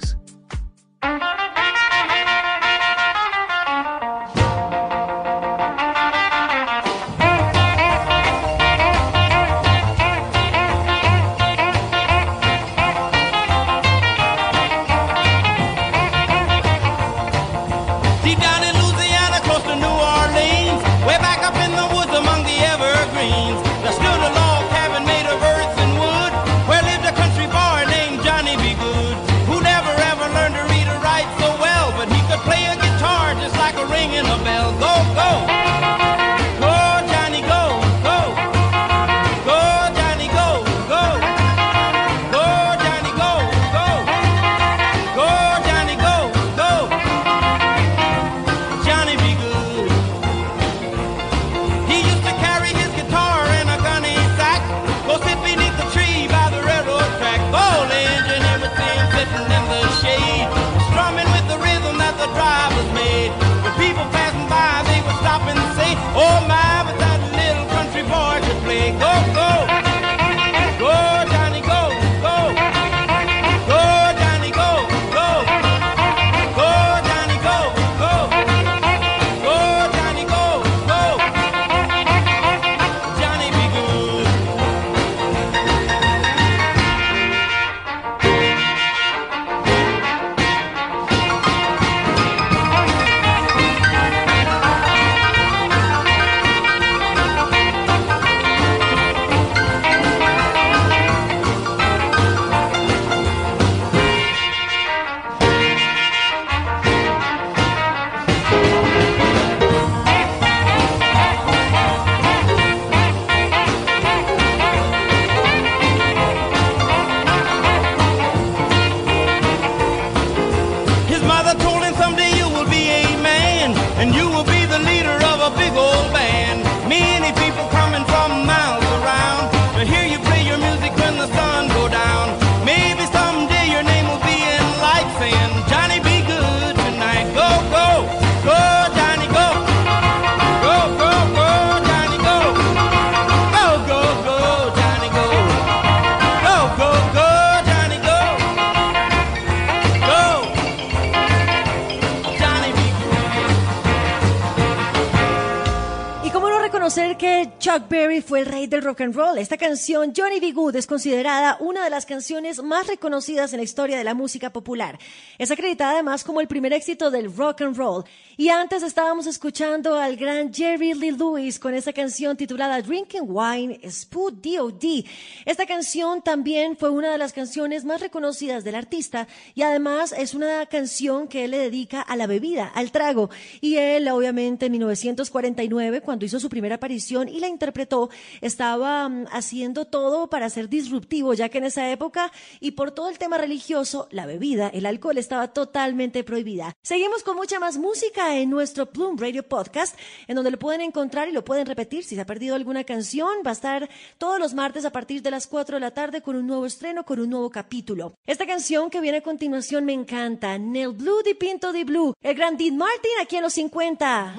Rock 158.95 159.01
and 159.01 159.15
roll. 159.15 159.37
Esta 159.37 159.57
canción, 159.57 160.13
Johnny 160.15 160.39
B. 160.39 160.53
Es 160.75 160.87
considerada 160.87 161.57
una 161.61 161.83
de 161.83 161.89
las 161.89 162.05
canciones 162.05 162.61
más 162.61 162.87
reconocidas 162.87 163.53
en 163.53 163.57
la 163.57 163.63
historia 163.63 163.97
de 163.97 164.03
la 164.03 164.13
música 164.13 164.51
popular. 164.51 164.99
Es 165.37 165.49
acreditada 165.49 165.91
además 165.91 166.23
como 166.23 166.41
el 166.41 166.47
primer 166.47 166.73
éxito 166.73 167.11
del 167.11 167.33
rock 167.35 167.61
and 167.61 167.77
roll. 167.77 168.03
Y 168.37 168.49
antes 168.49 168.83
estábamos 168.83 169.27
escuchando 169.27 169.95
al 169.95 170.17
gran 170.17 170.53
Jerry 170.53 170.93
Lee 170.93 171.11
Lewis 171.11 171.57
con 171.57 171.73
esa 171.73 171.93
canción 171.93 172.35
titulada 172.35 172.81
Drinking 172.81 173.23
Wine 173.25 173.79
Spood 173.89 174.33
D.O.D. 174.33 175.05
Esta 175.45 175.65
canción 175.65 176.21
también 176.21 176.75
fue 176.75 176.89
una 176.89 177.13
de 177.13 177.17
las 177.17 177.31
canciones 177.31 177.85
más 177.85 178.01
reconocidas 178.01 178.65
del 178.65 178.75
artista 178.75 179.29
y 179.53 179.61
además 179.61 180.13
es 180.17 180.33
una 180.33 180.65
canción 180.65 181.29
que 181.29 181.45
él 181.45 181.51
le 181.51 181.57
dedica 181.57 182.01
a 182.01 182.17
la 182.17 182.27
bebida, 182.27 182.67
al 182.75 182.91
trago. 182.91 183.29
Y 183.61 183.77
él, 183.77 184.09
obviamente, 184.09 184.65
en 184.65 184.73
1949, 184.73 186.01
cuando 186.01 186.25
hizo 186.25 186.41
su 186.41 186.49
primera 186.49 186.75
aparición 186.75 187.29
y 187.29 187.39
la 187.39 187.47
interpretó, 187.47 188.09
estaba 188.41 189.07
mm, 189.07 189.27
haciendo 189.31 189.85
todo 189.85 190.29
para 190.29 190.49
disruptivo, 190.69 191.33
ya 191.33 191.49
que 191.49 191.57
en 191.57 191.65
esa 191.65 191.89
época 191.91 192.31
y 192.59 192.71
por 192.71 192.91
todo 192.91 193.09
el 193.09 193.17
tema 193.17 193.37
religioso, 193.37 194.07
la 194.11 194.25
bebida, 194.25 194.69
el 194.69 194.85
alcohol 194.85 195.17
estaba 195.17 195.49
totalmente 195.49 196.23
prohibida. 196.23 196.73
Seguimos 196.81 197.23
con 197.23 197.35
mucha 197.35 197.59
más 197.59 197.77
música 197.77 198.37
en 198.37 198.49
nuestro 198.49 198.87
Plum 198.87 199.17
Radio 199.17 199.43
Podcast, 199.43 199.97
en 200.27 200.35
donde 200.35 200.51
lo 200.51 200.59
pueden 200.59 200.81
encontrar 200.81 201.27
y 201.27 201.31
lo 201.31 201.45
pueden 201.45 201.65
repetir. 201.65 202.03
Si 202.03 202.15
se 202.15 202.21
ha 202.21 202.25
perdido 202.25 202.55
alguna 202.55 202.83
canción, 202.83 203.29
va 203.45 203.51
a 203.51 203.53
estar 203.53 203.89
todos 204.17 204.39
los 204.39 204.53
martes 204.53 204.85
a 204.85 204.91
partir 204.91 205.21
de 205.21 205.31
las 205.31 205.47
4 205.47 205.75
de 205.77 205.81
la 205.81 205.91
tarde 205.91 206.21
con 206.21 206.35
un 206.35 206.47
nuevo 206.47 206.65
estreno, 206.65 207.05
con 207.05 207.19
un 207.19 207.29
nuevo 207.29 207.49
capítulo. 207.49 208.15
Esta 208.25 208.45
canción 208.45 208.89
que 208.89 209.01
viene 209.01 209.17
a 209.19 209.21
continuación 209.21 209.85
me 209.85 209.93
encanta. 209.93 210.57
Nel 210.57 210.93
Blue 210.93 211.23
di 211.23 211.33
Pinto 211.33 211.71
di 211.71 211.83
Blue. 211.83 212.13
El 212.21 212.35
gran 212.35 212.57
Dean 212.57 212.77
Martin 212.77 213.11
aquí 213.21 213.37
en 213.37 213.43
los 213.43 213.53
50. 213.53 214.33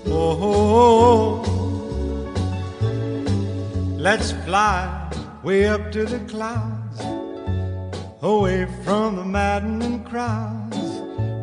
Oh, 0.07 0.37
oh, 0.43 1.43
oh, 1.43 2.85
let's 3.97 4.33
fly 4.45 5.13
way 5.45 5.69
up 5.69 5.93
to 5.93 6.05
the 6.05 6.19
clouds, 6.31 7.01
away 8.21 8.67
from 8.85 9.15
the 9.15 9.25
maddening 9.25 10.03
crowds. 10.03 10.77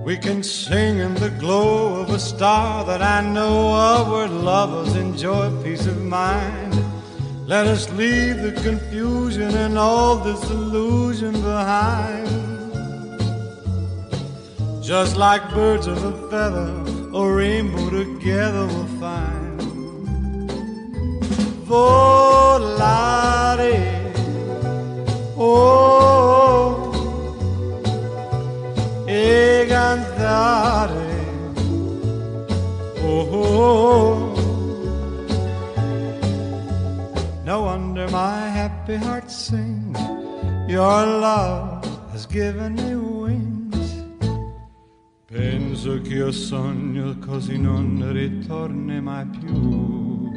We 0.03 0.17
can 0.17 0.43
sing 0.43 0.97
in 0.99 1.15
the 1.15 1.30
glow 1.39 2.01
of 2.01 2.09
a 2.09 2.19
star 2.19 2.84
that 2.86 3.01
I 3.01 3.21
know 3.21 4.05
where 4.11 4.28
lovers 4.28 4.93
enjoy 4.95 5.49
peace 5.63 5.86
of 5.88 6.03
mind. 6.03 6.76
Let 7.47 7.65
us 7.67 7.89
leave 7.91 8.41
the 8.41 8.51
confusion 8.61 9.55
and 9.55 9.78
all 9.78 10.21
disillusion 10.21 11.32
behind. 11.32 12.45
Just 14.86 15.18
like 15.18 15.50
birds 15.50 15.88
of 15.88 15.98
a 16.04 16.12
feather, 16.30 16.72
a 17.12 17.28
rainbow 17.28 17.90
together 17.90 18.68
we'll 18.68 18.86
find. 19.02 19.60
Volare, 21.66 22.94
oh, 25.36 26.94
e 29.10 29.66
cantare, 29.68 31.10
oh. 33.02 34.36
No 37.44 37.62
wonder 37.64 38.08
my 38.10 38.50
happy 38.50 38.98
heart 38.98 39.32
sings. 39.32 39.98
Your 40.70 41.08
love 41.08 41.84
has 42.12 42.28
given 42.28 42.76
me. 42.76 43.14
Penso 45.36 46.00
che 46.00 46.14
io 46.14 46.32
sogno 46.32 47.18
così 47.20 47.60
non 47.60 48.10
ritorni 48.14 49.02
mai 49.02 49.26
più. 49.26 50.30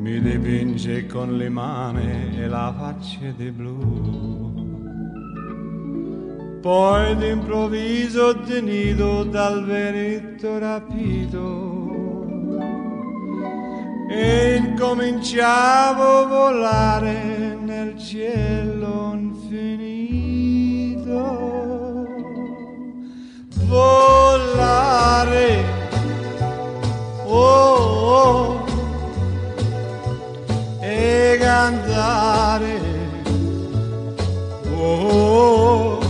Mi 0.00 0.20
dipinge 0.20 1.06
con 1.06 1.36
le 1.36 1.48
mani 1.48 2.36
e 2.36 2.48
la 2.48 2.74
faccia 2.76 3.30
di 3.36 3.52
blu. 3.52 4.58
Poi 6.60 7.14
d'improvviso 7.14 8.40
tenido 8.40 9.22
dal 9.22 9.64
vento 9.64 10.58
rapito 10.58 12.26
e 14.10 14.56
incominciavo 14.56 16.02
a 16.02 16.26
volare 16.26 17.56
nel 17.62 17.96
cielo 17.96 19.12
infinito. 19.14 19.89
Volare, 23.70 25.64
oh, 27.24 27.36
oh, 27.36 28.64
e 30.80 31.38
cantare, 31.40 32.80
oh, 34.74 36.00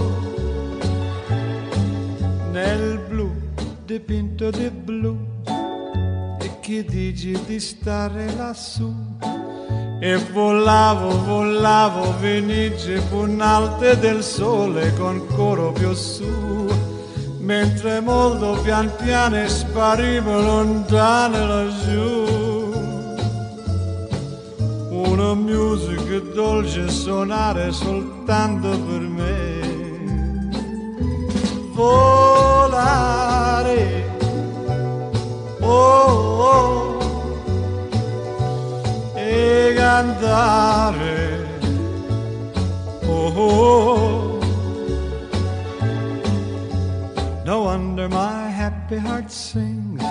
nel 2.50 2.98
blu 3.06 3.30
dipinto 3.84 4.50
di 4.50 4.70
blu. 4.70 5.18
E 6.40 6.60
che 6.60 6.82
dici 6.86 7.38
di 7.44 7.60
stare 7.60 8.34
lassù? 8.38 8.90
E 10.00 10.16
volavo, 10.32 11.24
volavo, 11.26 12.16
venice 12.20 13.02
punalte 13.10 13.98
del 13.98 14.22
sole 14.22 14.94
con 14.94 15.26
coro 15.26 15.72
più 15.72 15.92
su 15.92 16.79
mentre 17.40 18.00
molto 18.00 18.60
pian 18.62 18.90
piano 18.96 19.46
sparivo 19.48 20.40
lontano 20.40 21.46
laggiù. 21.46 22.28
Una 24.90 25.34
musica 25.34 26.18
dolce 26.34 26.88
suonare 26.88 27.72
soltanto 27.72 28.68
per 28.68 29.00
me. 29.00 29.60
Volare. 31.72 32.98
Oh, 35.60 36.38
oh. 36.42 36.98
E 39.14 39.72
cantare 39.76 40.69
happy 48.90 49.06
heart 49.06 49.30
sings. 49.30 50.02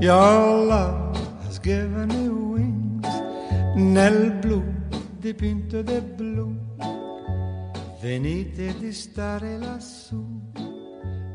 Your 0.00 0.66
love 0.66 1.16
has 1.44 1.60
given 1.60 2.08
me 2.08 2.28
wings. 2.28 3.06
Nel 3.76 4.32
blu 4.40 4.62
dipinto 5.20 5.82
di 5.82 6.00
blu. 6.00 6.52
Venite 8.00 8.74
di 8.78 8.92
stare 8.92 9.56
lassù. 9.58 10.24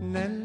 Nel 0.02 0.43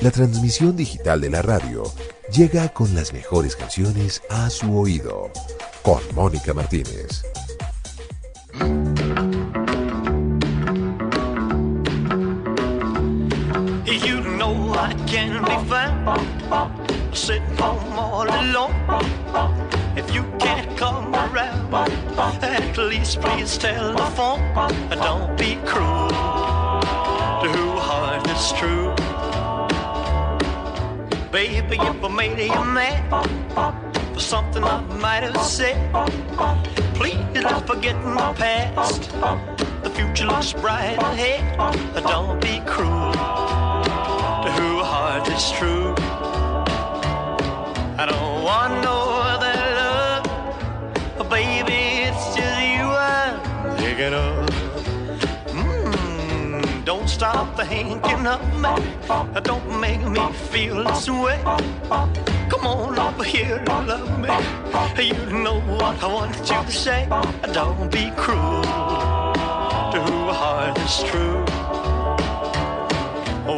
La 0.00 0.10
transmisión 0.10 0.76
digital 0.76 1.20
de 1.20 1.28
la 1.28 1.42
radio 1.42 1.82
llega 2.32 2.70
con 2.70 2.94
las 2.94 3.12
mejores 3.12 3.54
canciones 3.54 4.22
a 4.30 4.48
su 4.48 4.78
oído. 4.78 5.30
Con 5.82 6.00
Mónica 6.14 6.54
Martínez. 6.54 7.19
Made 32.10 32.38
you 32.38 32.64
mad 32.64 33.00
for 34.14 34.20
something 34.20 34.64
I 34.64 34.80
might 35.00 35.22
have 35.22 35.40
said, 35.42 35.76
please 36.94 37.16
don't 37.34 37.66
forget 37.66 37.96
my 38.04 38.32
past. 38.34 39.10
The 39.82 39.90
future 39.90 40.26
looks 40.26 40.52
bright 40.52 40.98
ahead. 40.98 41.56
but 41.94 42.04
Don't 42.04 42.40
be 42.40 42.60
cruel 42.66 43.12
to 43.12 44.50
who 44.58 44.82
heart 44.82 45.28
is 45.28 45.50
true. 45.52 45.94
I 47.98 48.06
don't 48.06 48.42
want 48.42 48.82
no 48.82 48.89
stop 57.20 57.54
thinking 57.54 58.26
of 58.26 58.40
me. 58.62 58.72
Don't 59.42 59.78
make 59.78 60.00
me 60.08 60.32
feel 60.50 60.82
this 60.84 61.06
way. 61.10 61.38
Come 62.48 62.64
on 62.64 62.98
over 62.98 63.22
here 63.22 63.62
and 63.68 63.86
love 63.86 64.18
me. 64.18 64.30
You 65.04 65.26
know 65.44 65.60
what 65.60 66.02
I 66.02 66.06
want 66.06 66.38
you 66.38 66.60
to 66.68 66.72
say. 66.72 67.06
Don't 67.52 67.92
be 67.92 68.10
cruel 68.16 68.62
to 69.92 69.98
who 70.06 70.18
heart 70.40 70.78
is 70.78 70.96
true. 71.10 71.44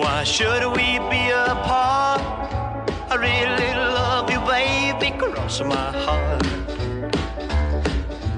Why 0.02 0.24
should 0.24 0.64
we 0.76 0.98
be 1.12 1.22
apart? 1.30 2.20
I 3.12 3.14
really 3.14 3.72
love 3.98 4.28
you, 4.28 4.40
baby, 4.40 5.16
cross 5.16 5.60
my 5.60 5.92
heart. 6.04 6.61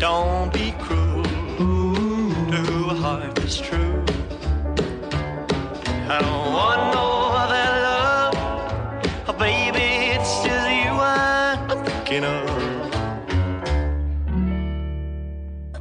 Don't 0.00 0.50
be 0.50 0.72
cruel 0.78 1.22
to 1.24 2.88
a 2.90 2.94
heart 2.94 3.34
that's 3.34 3.60
true. 3.60 4.02
I 6.08 6.18
don't 6.22 6.52
want 6.54 6.94
no 6.94 7.06
other 7.42 7.68
love, 7.86 8.34
oh 9.28 9.36
baby, 9.38 10.16
it's 10.16 10.42
just 10.42 10.70
you 10.70 10.92
I'm 10.92 11.84
thinking 11.84 12.24
of. 12.24 12.49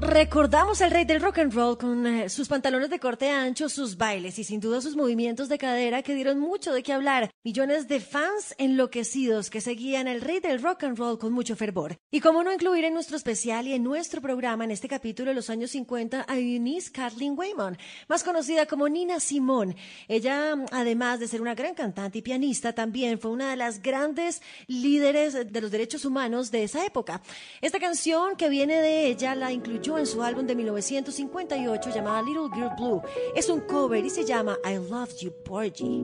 Recordamos 0.09 0.81
al 0.81 0.89
rey 0.89 1.05
del 1.05 1.21
rock 1.21 1.37
and 1.37 1.53
roll 1.53 1.77
con 1.77 2.07
eh, 2.07 2.29
sus 2.29 2.47
pantalones 2.47 2.89
de 2.89 2.99
corte 2.99 3.29
ancho, 3.29 3.69
sus 3.69 3.95
bailes 3.95 4.39
y 4.39 4.43
sin 4.43 4.59
duda 4.59 4.81
sus 4.81 4.95
movimientos 4.95 5.49
de 5.49 5.59
cadera 5.59 6.01
que 6.01 6.15
dieron 6.15 6.39
mucho 6.39 6.73
de 6.73 6.81
qué 6.81 6.93
hablar. 6.93 7.29
Millones 7.43 7.87
de 7.87 7.99
fans 7.99 8.55
enloquecidos 8.57 9.51
que 9.51 9.61
seguían 9.61 10.07
al 10.07 10.21
rey 10.21 10.39
del 10.39 10.63
rock 10.63 10.85
and 10.85 10.97
roll 10.97 11.19
con 11.19 11.31
mucho 11.31 11.55
fervor. 11.55 11.95
Y 12.09 12.21
cómo 12.21 12.43
no 12.43 12.51
incluir 12.51 12.85
en 12.85 12.95
nuestro 12.95 13.17
especial 13.17 13.67
y 13.67 13.73
en 13.73 13.83
nuestro 13.83 14.19
programa 14.19 14.63
en 14.63 14.71
este 14.71 14.87
capítulo 14.87 15.29
de 15.29 15.35
los 15.35 15.51
años 15.51 15.69
50 15.71 16.25
a 16.27 16.37
Eunice 16.39 16.91
Kathleen 16.91 17.37
Waymon, 17.37 17.77
más 18.07 18.23
conocida 18.23 18.65
como 18.65 18.89
Nina 18.89 19.19
Simone. 19.19 19.75
Ella, 20.07 20.55
además 20.71 21.19
de 21.19 21.27
ser 21.27 21.39
una 21.39 21.53
gran 21.53 21.75
cantante 21.75 22.17
y 22.17 22.23
pianista, 22.23 22.73
también 22.73 23.19
fue 23.19 23.29
una 23.29 23.51
de 23.51 23.57
las 23.57 23.83
grandes 23.83 24.41
líderes 24.65 25.51
de 25.53 25.61
los 25.61 25.69
derechos 25.69 26.03
humanos 26.03 26.49
de 26.49 26.63
esa 26.63 26.83
época. 26.83 27.21
Esta 27.61 27.79
canción 27.79 28.35
que 28.37 28.49
viene 28.49 28.81
de 28.81 29.05
ella 29.05 29.35
la 29.35 29.51
incluyó 29.51 29.98
en 29.99 30.07
su 30.07 30.23
álbum 30.23 30.47
de 30.47 30.55
1958 30.55 31.89
llamada 31.93 32.21
Little 32.21 32.49
Girl 32.53 32.71
Blue. 32.77 33.01
Es 33.35 33.49
un 33.49 33.61
cover 33.61 34.03
y 34.03 34.09
se 34.09 34.25
llama 34.25 34.57
I 34.63 34.75
Love 34.75 35.15
You, 35.21 35.31
Porgy. 35.45 36.03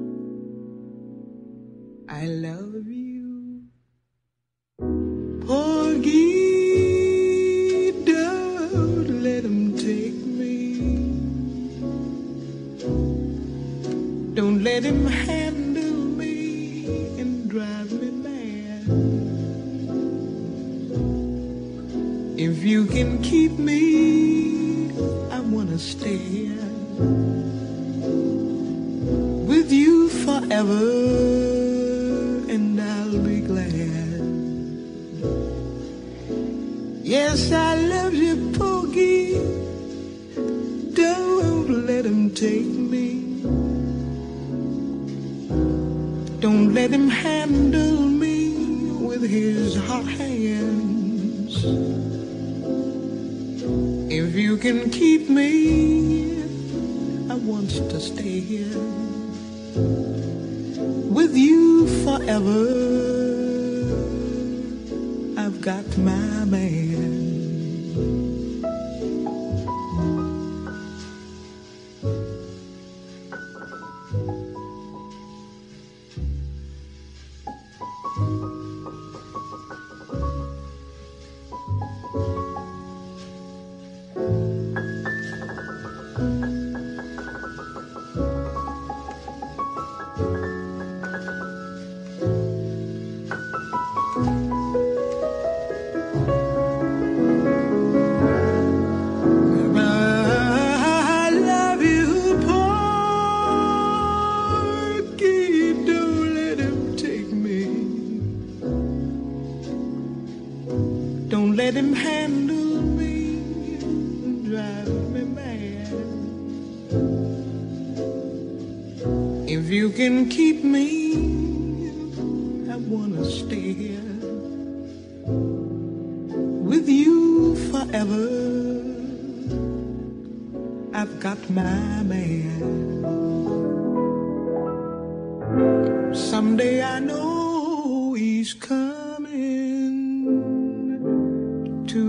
I 2.08 2.28
love 2.28 2.86
you, 2.88 3.64
Porgy. 5.46 6.45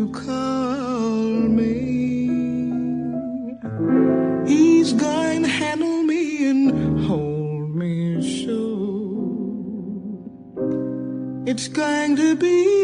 call 0.08 1.24
me. 1.60 1.76
He's 4.46 4.92
going 4.92 5.42
to 5.42 5.48
handle 5.48 6.02
me 6.02 6.50
and 6.50 7.00
hold 7.06 7.74
me 7.74 8.22
so. 8.44 8.62
It's 11.46 11.68
going 11.68 12.16
to 12.16 12.36
be 12.36 12.75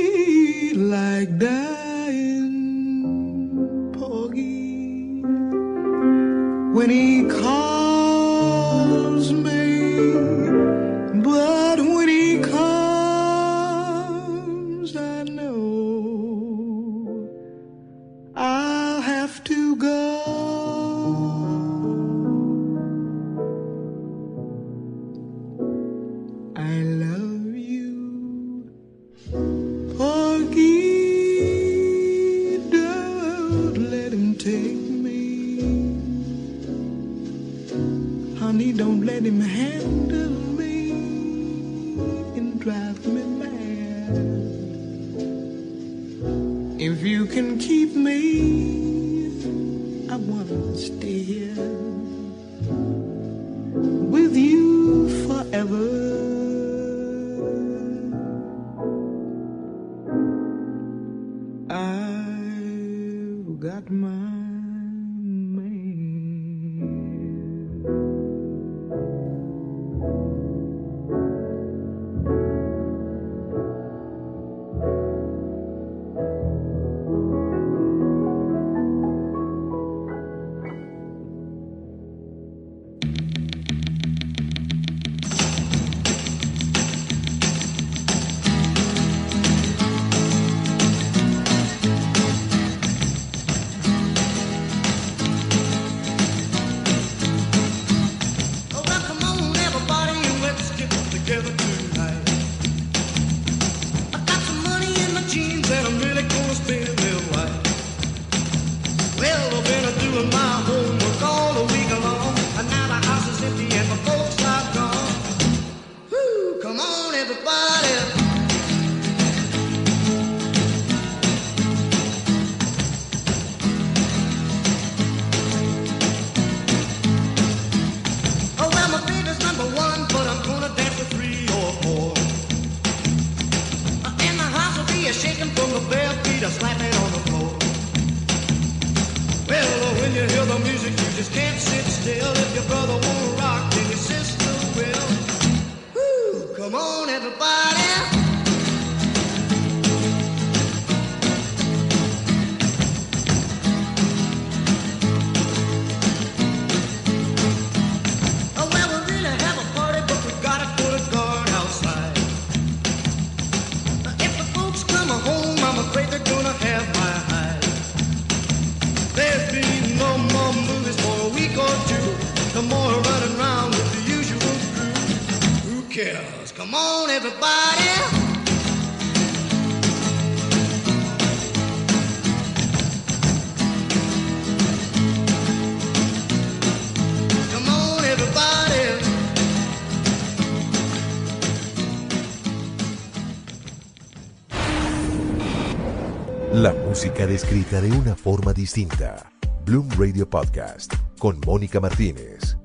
descrita 197.33 197.81
de 197.81 197.91
una 197.91 198.15
forma 198.15 198.53
distinta. 198.53 199.33
Bloom 199.65 199.89
Radio 199.97 200.29
Podcast 200.29 200.93
con 201.19 201.41
Mónica 201.47 201.81
Martínez. 201.81 202.62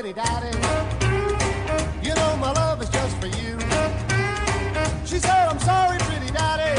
Pretty 0.00 0.14
daddy. 0.14 0.56
You 2.06 2.14
know 2.14 2.36
my 2.36 2.52
love 2.52 2.80
is 2.80 2.88
just 2.88 3.16
for 3.20 3.26
you. 3.26 3.58
She 5.04 5.18
said, 5.18 5.48
I'm 5.48 5.58
sorry, 5.58 5.98
pretty 5.98 6.30
daddy. 6.30 6.72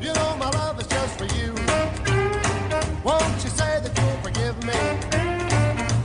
You 0.00 0.14
know 0.14 0.34
my 0.38 0.48
love 0.48 0.80
is 0.80 0.86
just 0.86 1.18
for 1.18 1.26
you. 1.36 1.52
Won't 3.04 3.36
you 3.44 3.50
say 3.50 3.80
that 3.84 3.92
you'll 3.98 4.22
forgive 4.26 4.56
me 4.64 4.80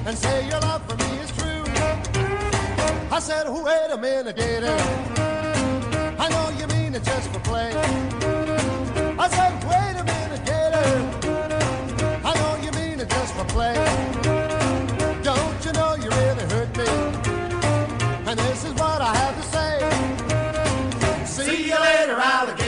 and 0.05 0.17
say 0.17 0.49
your 0.49 0.59
love 0.59 0.83
for 0.85 0.97
me 0.97 1.11
is 1.23 1.31
true? 1.31 1.63
I 3.09 3.19
said, 3.21 3.47
wait 3.47 3.89
a 3.89 3.97
minute, 3.97 4.35
gator. 4.35 4.77
I 6.19 6.27
know 6.27 6.49
you 6.59 6.67
mean 6.75 6.93
it 6.93 7.05
just 7.05 7.29
for 7.31 7.39
play. 7.39 7.71
I 9.17 9.29
said, 9.29 9.53
wait 9.63 9.95
a 10.01 10.03
minute, 10.03 10.43
gator. 10.45 10.89
I 12.29 12.33
know 12.35 12.65
you 12.65 12.71
mean 12.73 12.99
it 12.99 13.09
just 13.09 13.33
for 13.33 13.45
play. 13.45 14.28
And 18.29 18.37
this 18.41 18.63
is 18.63 18.73
what 18.73 19.01
I 19.01 19.15
have 19.15 19.35
to 19.41 19.43
say. 19.49 21.25
See 21.25 21.65
you 21.65 21.79
later, 21.79 22.13
alligator. 22.13 22.58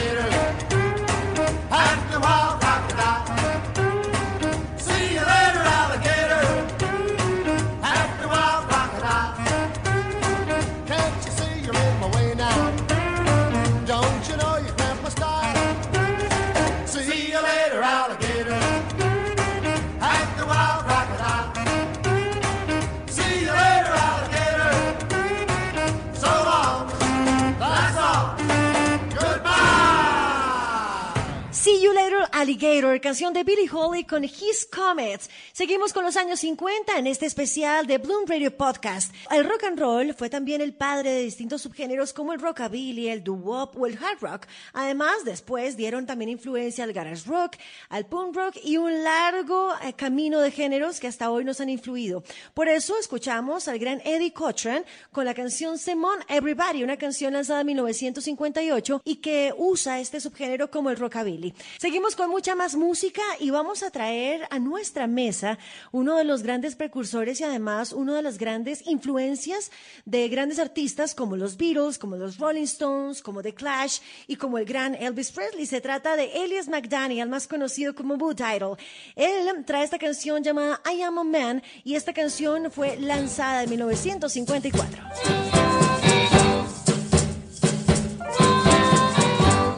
Alligator, 32.72 33.00
canción 33.02 33.34
de 33.34 33.44
Billie 33.44 33.68
Holiday 33.70 34.04
con 34.04 34.24
His 34.24 34.66
Comets. 34.74 35.28
Seguimos 35.52 35.92
con 35.92 36.04
los 36.04 36.16
años 36.16 36.40
50 36.40 36.96
en 36.96 37.06
este 37.06 37.26
especial 37.26 37.86
de 37.86 37.98
Bloom 37.98 38.24
Radio 38.26 38.56
Podcast. 38.56 39.14
El 39.30 39.44
rock 39.44 39.64
and 39.64 39.78
roll 39.78 40.14
fue 40.14 40.30
también 40.30 40.62
el 40.62 40.72
padre 40.72 41.10
de 41.10 41.22
distintos 41.22 41.60
subgéneros 41.60 42.14
como 42.14 42.32
el 42.32 42.40
rockabilly, 42.40 43.08
el 43.08 43.22
doo-wop 43.22 43.76
o 43.76 43.86
el 43.86 43.98
hard 44.02 44.20
rock. 44.20 44.46
Además, 44.72 45.12
después 45.26 45.76
dieron 45.76 46.06
también 46.06 46.30
influencia 46.30 46.84
al 46.84 46.94
garage 46.94 47.28
rock, 47.28 47.56
al 47.90 48.06
punk 48.06 48.34
rock 48.36 48.56
y 48.64 48.78
un 48.78 49.02
largo 49.04 49.74
eh, 49.82 49.92
camino 49.92 50.40
de 50.40 50.50
géneros 50.50 50.98
que 50.98 51.08
hasta 51.08 51.30
hoy 51.30 51.44
nos 51.44 51.60
han 51.60 51.68
influido. 51.68 52.24
Por 52.54 52.68
eso 52.68 52.96
escuchamos 52.98 53.68
al 53.68 53.78
gran 53.78 54.00
Eddie 54.02 54.32
Cochran 54.32 54.82
con 55.10 55.26
la 55.26 55.34
canción 55.34 55.76
Simon 55.76 56.20
Everybody, 56.26 56.84
una 56.84 56.96
canción 56.96 57.34
lanzada 57.34 57.60
en 57.60 57.66
1958 57.66 59.02
y 59.04 59.16
que 59.16 59.52
usa 59.58 60.00
este 60.00 60.20
subgénero 60.20 60.70
como 60.70 60.88
el 60.88 60.96
rockabilly. 60.96 61.52
Seguimos 61.78 62.16
con 62.16 62.30
mucha 62.30 62.54
más 62.54 62.61
música 62.70 63.22
y 63.40 63.50
vamos 63.50 63.82
a 63.82 63.90
traer 63.90 64.46
a 64.50 64.60
nuestra 64.60 65.08
mesa 65.08 65.58
uno 65.90 66.16
de 66.16 66.22
los 66.22 66.44
grandes 66.44 66.76
precursores 66.76 67.40
y 67.40 67.44
además 67.44 67.92
uno 67.92 68.14
de 68.14 68.22
las 68.22 68.38
grandes 68.38 68.86
influencias 68.86 69.72
de 70.04 70.28
grandes 70.28 70.60
artistas 70.60 71.12
como 71.12 71.36
los 71.36 71.56
Beatles, 71.56 71.98
como 71.98 72.16
los 72.16 72.38
Rolling 72.38 72.62
Stones, 72.62 73.20
como 73.20 73.42
The 73.42 73.52
Clash 73.52 73.98
y 74.28 74.36
como 74.36 74.58
el 74.58 74.64
gran 74.64 74.94
Elvis 74.94 75.32
Presley. 75.32 75.66
Se 75.66 75.80
trata 75.80 76.14
de 76.14 76.44
Elias 76.44 76.68
McDaniel, 76.68 77.28
más 77.28 77.48
conocido 77.48 77.96
como 77.96 78.16
Boo 78.16 78.32
Title. 78.32 78.76
Él 79.16 79.64
trae 79.66 79.82
esta 79.82 79.98
canción 79.98 80.44
llamada 80.44 80.80
I 80.88 81.02
Am 81.02 81.18
a 81.18 81.24
Man 81.24 81.64
y 81.82 81.96
esta 81.96 82.12
canción 82.12 82.70
fue 82.70 82.96
lanzada 82.96 83.64
en 83.64 83.70
1954. 83.70 85.02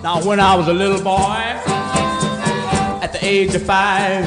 Now, 0.03 0.20
when 0.22 0.39
I 0.39 0.55
was 0.55 0.68
a 0.68 0.74
little 0.74 1.01
boy, 1.01 1.53
age 3.25 3.55
of 3.55 3.62
five, 3.62 4.22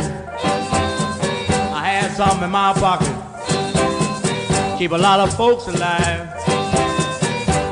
I 1.71 1.85
had 1.85 2.11
something 2.17 2.45
in 2.45 2.49
my 2.49 2.73
pocket. 2.73 3.13
Keep 4.79 4.91
a 4.91 4.97
lot 4.97 5.19
of 5.19 5.31
folks 5.37 5.67
alive. 5.67 6.27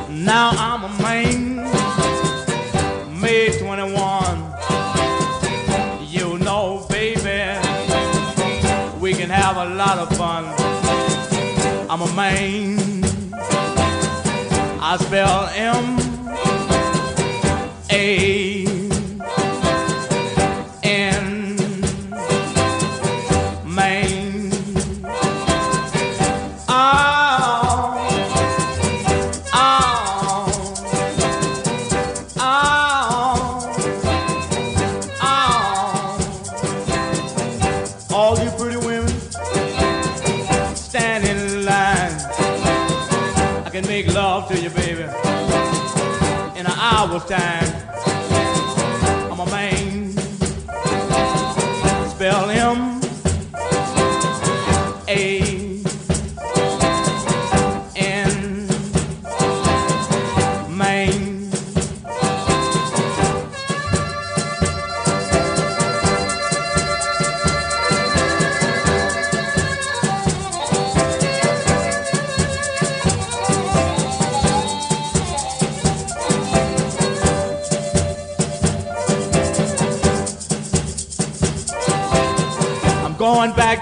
Now 0.10 0.52
I'm 0.52 0.84
a 0.84 0.90
man, 1.02 1.56
May 3.20 3.58
21. 3.58 4.54
You 6.08 6.38
know, 6.38 6.86
baby, 6.90 7.60
we 9.00 9.14
can 9.14 9.32
have 9.32 9.58
a 9.58 9.66
lot 9.74 9.98
of 9.98 10.16
fun. 10.16 10.46
I'm 11.90 12.02
a 12.02 12.14
man. 12.14 13.04
I 14.80 14.98
spell 14.98 15.50
M 15.56 15.98
A 17.90 18.75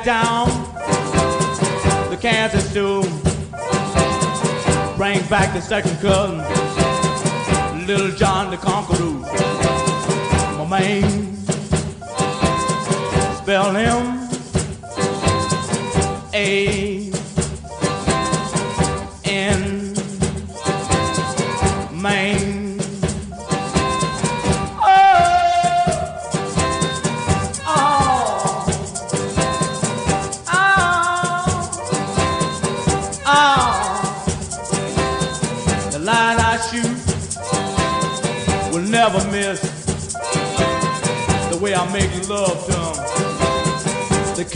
down 0.04 0.48
the 2.10 2.18
Kansas 2.20 2.74
to 2.74 3.02
bring 4.98 5.26
back 5.28 5.54
the 5.54 5.62
second 5.62 5.98
cousin, 6.00 6.40
Little 7.88 8.12
John 8.12 8.52
the 8.52 8.58
Conqueror. 8.58 9.14
My 10.58 10.68
man, 10.68 11.38
spell 13.38 13.74
him 13.74 14.30
A 16.34 16.93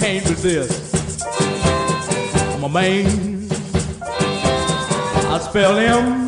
can't 0.08 0.30
resist. 0.30 1.36
I'm 2.56 2.64
a 2.64 2.70
man. 2.70 3.46
I 5.30 5.38
spell 5.40 5.76
him 5.76 6.27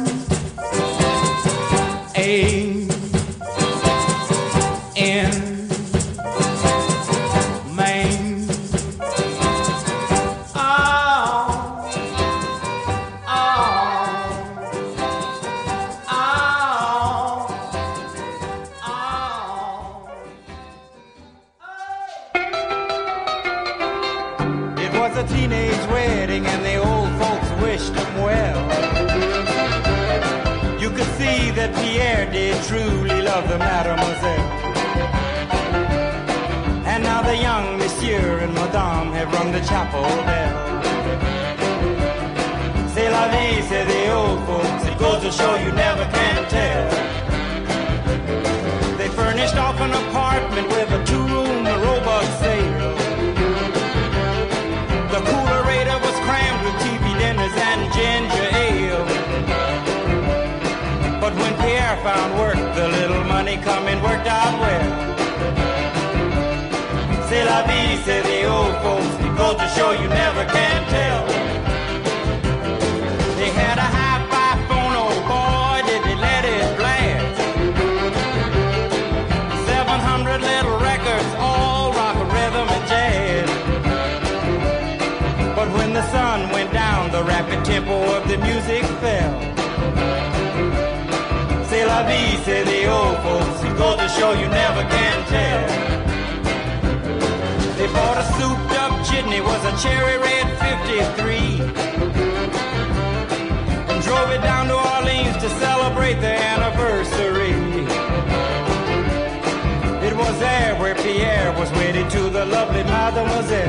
dizer 113.50 113.68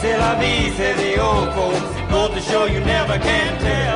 C'est 0.00 0.16
la 0.16 0.34
vie, 0.34 0.70
says 0.76 0.96
the 0.96 1.20
old 1.20 1.52
folks 1.54 1.80
Go 2.10 2.28
to 2.28 2.40
show 2.40 2.66
you 2.66 2.80
never 2.80 3.18
can 3.18 3.58
tell. 3.60 3.93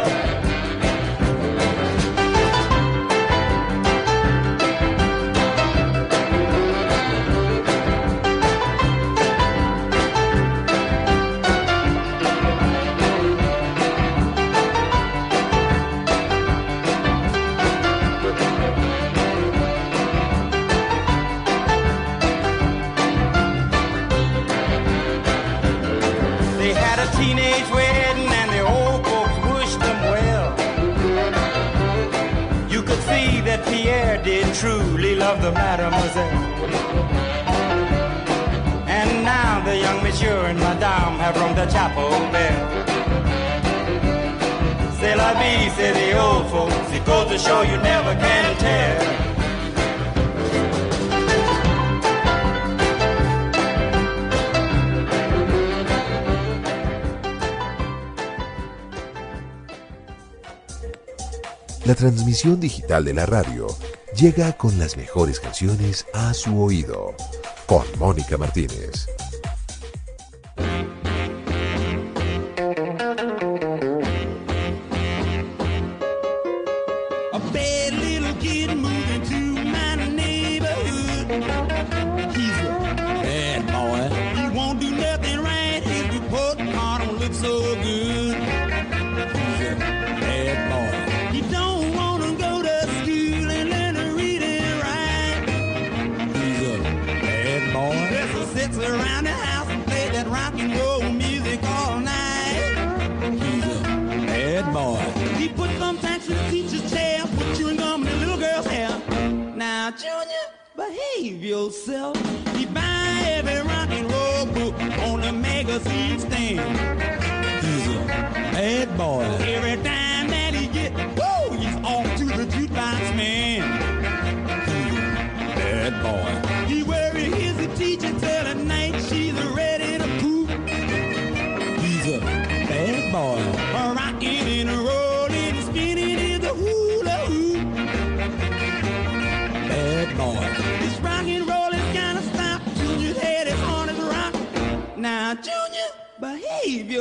the 35.49 35.55
mademoiselle. 35.55 36.39
And 38.87 39.25
now 39.25 39.63
the 39.65 39.77
young 39.77 40.03
monsieur 40.03 40.47
and 40.47 40.59
madame 40.59 41.19
have 41.19 41.37
rung 41.37 41.55
the 41.55 41.67
chapel 41.67 42.11
bell. 42.33 42.69
C'est 45.01 45.17
la 45.17 45.33
vie, 45.35 45.71
say 45.77 45.93
the 45.93 46.19
old 46.19 46.51
folks. 46.51 46.93
It 46.93 47.05
goes 47.07 47.29
to 47.29 47.39
show 47.39 47.63
you 47.63 47.77
never 47.79 48.15
can 48.17 48.57
tell. 48.59 49.05
La 61.87 61.95
transmisión 61.95 62.61
digital 62.61 63.03
de 63.03 63.15
la 63.15 63.25
radio 63.25 63.67
llega 64.19 64.53
con 64.53 64.77
las 64.79 64.97
mejores 64.97 65.39
canciones 65.39 66.05
a 66.13 66.35
su 66.35 66.61
oído. 66.61 67.15
Con 67.67 67.85
Mónica 67.99 68.37
Martínez. 68.37 69.18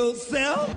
yourself. 0.08 0.77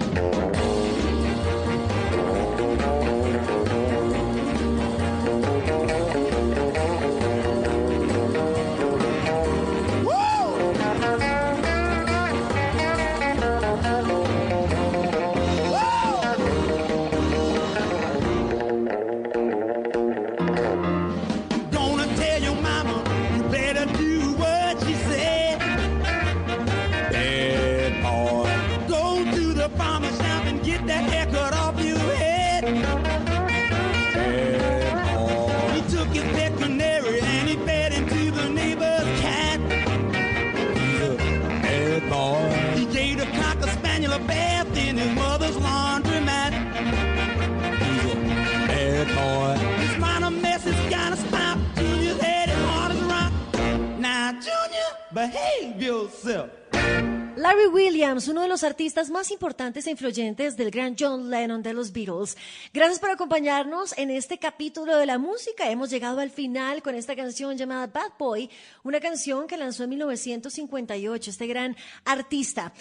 Larry 57.51 57.67
Williams, 57.67 58.29
uno 58.29 58.43
de 58.43 58.49
los 58.49 58.63
artistas 58.63 59.11
más 59.11 59.33
importantes 59.33 59.85
e 59.85 59.91
influyentes 59.91 60.57
del 60.57 60.71
gran 60.71 60.95
John 60.97 61.31
Lennon 61.31 61.65
de 61.65 61.73
los 61.75 61.91
Beatles. 61.91 62.37
Gracias 62.73 63.01
por 63.01 63.11
acompañarnos 63.11 63.93
en 63.99 64.13
este 64.13 64.39
capítulo 64.39 64.97
de 64.97 65.05
la 65.05 65.19
música. 65.19 65.69
Hemos 65.69 65.91
llegado 65.91 66.21
al 66.21 66.31
final 66.31 66.81
con 66.81 66.95
esta 66.95 67.17
canción 67.17 67.57
llamada 67.57 67.89
Bad 67.89 68.13
Boy, 68.17 68.49
una 68.85 69.01
canción 69.01 69.49
que 69.49 69.57
lanzó 69.57 69.83
en 69.83 69.91
1958 69.91 71.29
este 71.29 71.49
gran 71.49 71.77
artista. 72.05 72.73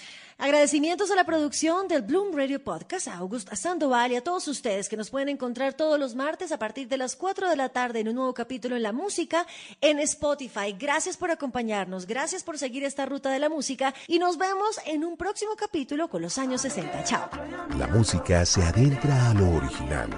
Agradecimientos 0.42 1.12
a 1.12 1.16
la 1.16 1.26
producción 1.26 1.90
del 1.90 2.02
Bloom 2.02 2.34
Radio 2.34 2.64
Podcast, 2.64 3.10
a 3.10 3.18
Augusta 3.18 3.58
Sandoval 3.58 4.14
y 4.14 4.16
a 4.16 4.24
todos 4.24 4.48
ustedes 4.48 4.88
que 4.88 4.96
nos 4.96 5.10
pueden 5.10 5.28
encontrar 5.28 5.74
todos 5.74 6.00
los 6.00 6.16
martes 6.16 6.54
a 6.54 6.58
partir 6.58 6.88
de 6.88 6.96
las 6.96 7.18
4 7.18 7.50
de 7.50 7.58
la 7.58 7.68
tarde 7.68 8.00
en 8.00 8.08
un 8.08 8.16
nuevo 8.16 8.34
capítulo 8.34 8.78
en 8.78 8.84
la 8.84 8.94
música 8.94 9.46
en 9.82 10.00
Spotify. 10.00 10.74
Gracias 10.80 11.18
por 11.18 11.30
acompañarnos, 11.30 12.08
gracias 12.08 12.46
por 12.46 12.58
seguir 12.58 12.86
esta 12.86 13.06
ruta 13.06 13.30
de 13.32 13.40
la 13.40 13.50
música 13.50 13.94
y 14.08 14.18
nos 14.18 14.38
vemos 14.38 14.80
en 14.86 15.04
un 15.04 15.18
próximo 15.18 15.58
capítulo 15.58 16.08
con 16.08 16.22
los 16.22 16.38
años 16.38 16.62
60. 16.62 17.04
Chao. 17.04 17.30
La 17.78 17.88
música 17.88 18.46
se 18.46 18.64
adentra 18.64 19.32
a 19.32 19.34
lo 19.34 19.58
original. 19.58 20.10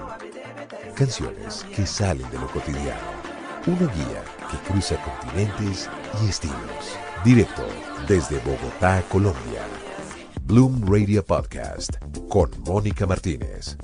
Canciones 0.94 1.66
que 1.76 1.88
salen 1.88 2.30
de 2.30 2.38
lo 2.38 2.48
cotidiano. 2.52 3.22
Una 3.66 3.92
guía 3.92 4.24
que 4.52 4.72
cruza 4.72 4.98
continentes 5.02 5.90
y 6.24 6.30
estilos. 6.30 6.96
Directo 7.26 7.66
desde 8.08 8.38
Bogotá, 8.38 9.04
Colombia. 9.10 9.81
Bloom 10.52 10.82
Radio 10.86 11.24
Podcast 11.24 11.96
con 12.28 12.50
Mónica 12.68 13.08
Martínez. 13.08 13.78